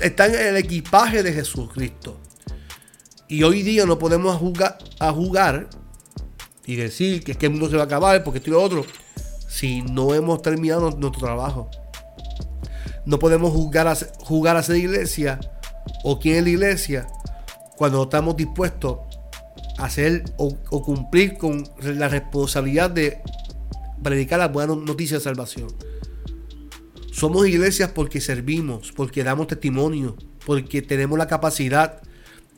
Están 0.00 0.34
en 0.34 0.46
el 0.46 0.56
equipaje 0.56 1.22
de 1.22 1.32
Jesucristo. 1.32 2.18
Y 3.28 3.42
hoy 3.42 3.62
día 3.62 3.84
no 3.84 3.98
podemos 3.98 4.36
jugar, 4.36 4.78
a 5.00 5.12
jugar 5.12 5.68
y 6.64 6.76
decir 6.76 7.22
que 7.22 7.32
es 7.32 7.38
que 7.38 7.46
el 7.46 7.52
mundo 7.52 7.68
se 7.68 7.76
va 7.76 7.82
a 7.82 7.86
acabar 7.86 8.24
porque 8.24 8.38
estoy 8.38 8.54
otro, 8.54 8.86
si 9.48 9.82
no 9.82 10.14
hemos 10.14 10.40
terminado 10.40 10.90
nuestro 10.92 11.20
trabajo. 11.20 11.70
No 13.04 13.18
podemos 13.18 13.52
jugar 13.52 13.88
a, 13.88 13.96
jugar 14.20 14.56
a 14.56 14.62
ser 14.62 14.76
iglesia 14.76 15.40
o 16.04 16.18
quién 16.18 16.36
es 16.36 16.42
la 16.44 16.50
iglesia 16.50 17.06
cuando 17.76 18.02
estamos 18.02 18.36
dispuestos 18.36 19.07
hacer 19.78 20.24
o, 20.36 20.54
cumplir 20.82 21.38
con 21.38 21.64
la 21.80 22.08
responsabilidad 22.08 22.90
de 22.90 23.20
predicar 24.02 24.38
las 24.40 24.52
buenas 24.52 24.76
noticias 24.76 25.20
de 25.20 25.24
salvación. 25.24 25.68
Somos 27.12 27.48
iglesias 27.48 27.92
porque 27.94 28.20
servimos, 28.20 28.92
porque 28.92 29.24
damos 29.24 29.46
testimonio, 29.46 30.16
porque 30.44 30.82
tenemos 30.82 31.18
la 31.18 31.26
capacidad 31.26 32.00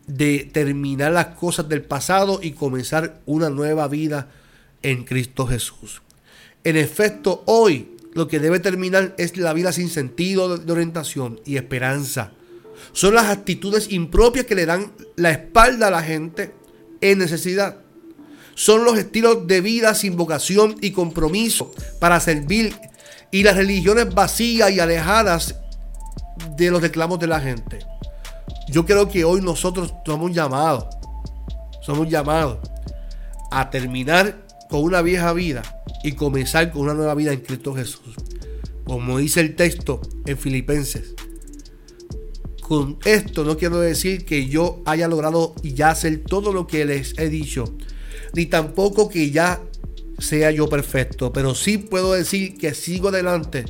de 0.07 0.51
terminar 0.53 1.13
las 1.13 1.27
cosas 1.27 1.69
del 1.69 1.83
pasado 1.83 2.41
y 2.43 2.53
comenzar 2.53 3.21
una 3.27 3.49
nueva 3.49 3.87
vida 3.87 4.31
en 4.83 5.05
Cristo 5.05 5.47
Jesús. 5.47 6.03
En 6.65 6.77
efecto, 6.77 7.43
hoy 7.47 7.97
lo 8.13 8.29
que 8.29 8.41
debe 8.41 8.61
terminar 8.61 9.15
es 9.19 9.37
la 9.37 9.53
vida 9.53 9.73
sin 9.73 9.89
sentido 9.89 10.59
de 10.59 10.73
orientación 10.73 11.41
y 11.45 11.57
esperanza. 11.57 12.33
Son 12.93 13.15
las 13.15 13.27
actitudes 13.27 13.93
impropias 13.93 14.47
que 14.47 14.55
le 14.55 14.67
dan 14.67 14.93
la 15.17 15.31
espalda 15.31 15.89
a 15.89 15.91
la 15.91 16.03
gente 16.03 16.60
en 17.01 17.19
necesidad. 17.19 17.77
Son 18.55 18.85
los 18.85 18.99
estilos 18.99 19.47
de 19.47 19.61
vida 19.61 19.95
sin 19.95 20.17
vocación 20.17 20.77
y 20.81 20.91
compromiso 20.91 21.73
para 21.99 22.21
servir 22.21 22.75
y 23.31 23.43
las 23.43 23.57
religiones 23.57 24.13
vacías 24.13 24.71
y 24.71 24.81
alejadas 24.81 25.57
de 26.57 26.71
los 26.71 26.83
reclamos 26.83 27.19
de 27.19 27.27
la 27.27 27.41
gente. 27.41 27.79
Yo 28.69 28.85
creo 28.87 29.09
que 29.09 29.25
hoy 29.25 29.41
nosotros 29.41 29.95
somos 30.05 30.33
llamados, 30.33 30.87
somos 31.83 32.09
llamados 32.09 32.59
a 33.51 33.71
terminar 33.71 34.37
con 34.69 34.83
una 34.83 35.03
vieja 35.03 35.33
vida 35.33 35.63
y 36.05 36.13
comenzar 36.13 36.71
con 36.71 36.83
una 36.83 36.95
nueva 36.95 37.15
vida 37.15 37.33
en 37.33 37.41
Cristo 37.41 37.75
Jesús. 37.75 38.15
Como 38.85 39.19
dice 39.19 39.41
el 39.41 39.57
texto 39.57 40.01
en 40.27 40.39
Filipenses. 40.39 41.15
Con 42.71 42.99
esto 43.05 43.43
no 43.43 43.57
quiero 43.57 43.81
decir 43.81 44.25
que 44.25 44.47
yo 44.47 44.81
haya 44.87 45.09
logrado 45.09 45.57
ya 45.61 45.91
hacer 45.91 46.23
todo 46.23 46.53
lo 46.53 46.69
que 46.69 46.85
les 46.85 47.19
he 47.19 47.29
dicho, 47.29 47.65
ni 48.33 48.47
tampoco 48.47 49.09
que 49.09 49.33
ya 49.33 49.61
sea 50.21 50.53
yo 50.53 50.69
perfecto, 50.69 51.33
pero 51.33 51.57
sí 51.57 51.79
puedo 51.79 52.13
decir 52.13 52.57
que 52.57 52.73
sigo 52.75 53.09
adelante 53.09 53.65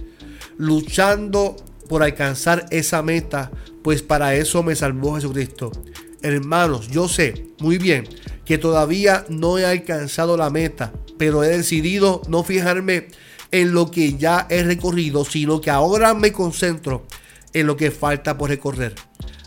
luchando 0.59 1.57
por 1.89 2.03
alcanzar 2.03 2.67
esa 2.71 3.01
meta, 3.01 3.51
pues 3.83 4.03
para 4.03 4.35
eso 4.35 4.63
me 4.63 4.77
salvó 4.77 5.15
Jesucristo. 5.15 5.73
Hermanos, 6.21 6.89
yo 6.89 7.09
sé 7.09 7.47
muy 7.59 7.79
bien 7.79 8.07
que 8.45 8.59
todavía 8.59 9.25
no 9.31 9.57
he 9.57 9.65
alcanzado 9.65 10.37
la 10.37 10.51
meta, 10.51 10.93
pero 11.17 11.43
he 11.43 11.49
decidido 11.49 12.21
no 12.29 12.45
fijarme 12.45 13.09
en 13.51 13.73
lo 13.73 13.91
que 13.91 14.19
ya 14.19 14.47
he 14.51 14.63
recorrido, 14.63 15.25
sino 15.25 15.63
que 15.63 15.71
ahora 15.71 16.13
me 16.13 16.33
concentro 16.33 17.07
en 17.53 17.67
lo 17.67 17.77
que 17.77 17.91
falta 17.91 18.39
por 18.39 18.51
recorrer. 18.51 18.95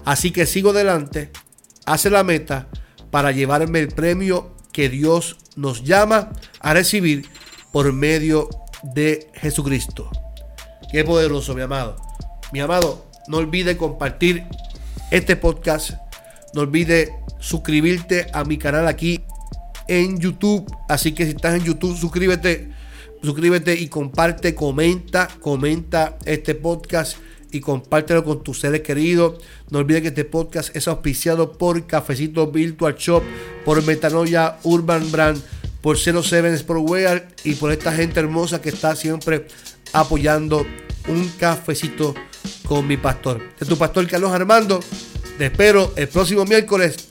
Así 0.05 0.31
que 0.31 0.45
sigo 0.45 0.71
adelante, 0.71 1.31
hace 1.85 2.09
la 2.09 2.23
meta 2.23 2.67
para 3.11 3.31
llevarme 3.31 3.79
el 3.79 3.89
premio 3.89 4.55
que 4.71 4.89
Dios 4.89 5.37
nos 5.55 5.83
llama 5.83 6.31
a 6.59 6.73
recibir 6.73 7.27
por 7.71 7.93
medio 7.93 8.49
de 8.81 9.27
Jesucristo. 9.35 10.09
Qué 10.91 11.03
poderoso, 11.03 11.55
mi 11.55 11.61
amado. 11.61 11.95
Mi 12.51 12.59
amado, 12.59 13.05
no 13.27 13.37
olvide 13.37 13.77
compartir 13.77 14.43
este 15.11 15.35
podcast. 15.35 15.91
No 16.53 16.61
olvide 16.61 17.15
suscribirte 17.39 18.27
a 18.33 18.43
mi 18.43 18.57
canal 18.57 18.87
aquí 18.87 19.23
en 19.87 20.19
YouTube. 20.19 20.71
Así 20.89 21.13
que 21.13 21.25
si 21.25 21.31
estás 21.31 21.55
en 21.55 21.63
YouTube, 21.63 21.97
suscríbete. 21.97 22.71
Suscríbete 23.21 23.75
y 23.75 23.87
comparte, 23.87 24.53
comenta, 24.53 25.29
comenta 25.39 26.17
este 26.25 26.55
podcast 26.55 27.17
y 27.53 27.61
compártelo 27.61 28.23
con 28.23 28.43
tus 28.43 28.59
seres 28.59 28.81
queridos. 28.81 29.35
No 29.69 29.79
olvides 29.79 30.01
que 30.01 30.07
este 30.09 30.25
podcast 30.25 30.75
es 30.75 30.87
auspiciado 30.87 31.53
por 31.53 31.85
Cafecito 31.85 32.47
Virtual 32.47 32.95
Shop, 32.97 33.23
por 33.63 33.83
Metanoia 33.85 34.57
Urban 34.63 35.11
Brand, 35.11 35.41
por 35.81 35.97
07 35.97 36.57
Sportwear 36.57 37.27
y 37.43 37.55
por 37.55 37.71
esta 37.71 37.93
gente 37.93 38.19
hermosa 38.19 38.61
que 38.61 38.69
está 38.69 38.95
siempre 38.95 39.47
apoyando 39.93 40.65
un 41.07 41.29
cafecito 41.39 42.15
con 42.65 42.87
mi 42.87 42.97
pastor. 42.97 43.41
De 43.59 43.65
tu 43.65 43.77
pastor 43.77 44.07
Carlos 44.07 44.31
Armando. 44.31 44.79
Te 45.37 45.45
espero 45.45 45.93
el 45.95 46.07
próximo 46.07 46.45
miércoles. 46.45 47.07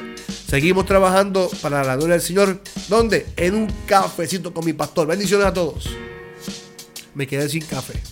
Seguimos 0.49 0.87
trabajando 0.87 1.51
para 1.61 1.85
la 1.85 1.97
gloria 1.97 2.15
del 2.15 2.23
Señor. 2.23 2.61
¿Dónde? 2.89 3.27
En 3.37 3.55
un 3.55 3.73
cafecito 3.87 4.53
con 4.53 4.65
mi 4.65 4.73
pastor. 4.73 5.07
Bendiciones 5.07 5.47
a 5.47 5.53
todos. 5.53 5.89
Me 7.15 7.27
quedé 7.27 7.49
sin 7.49 7.65
café. 7.65 8.12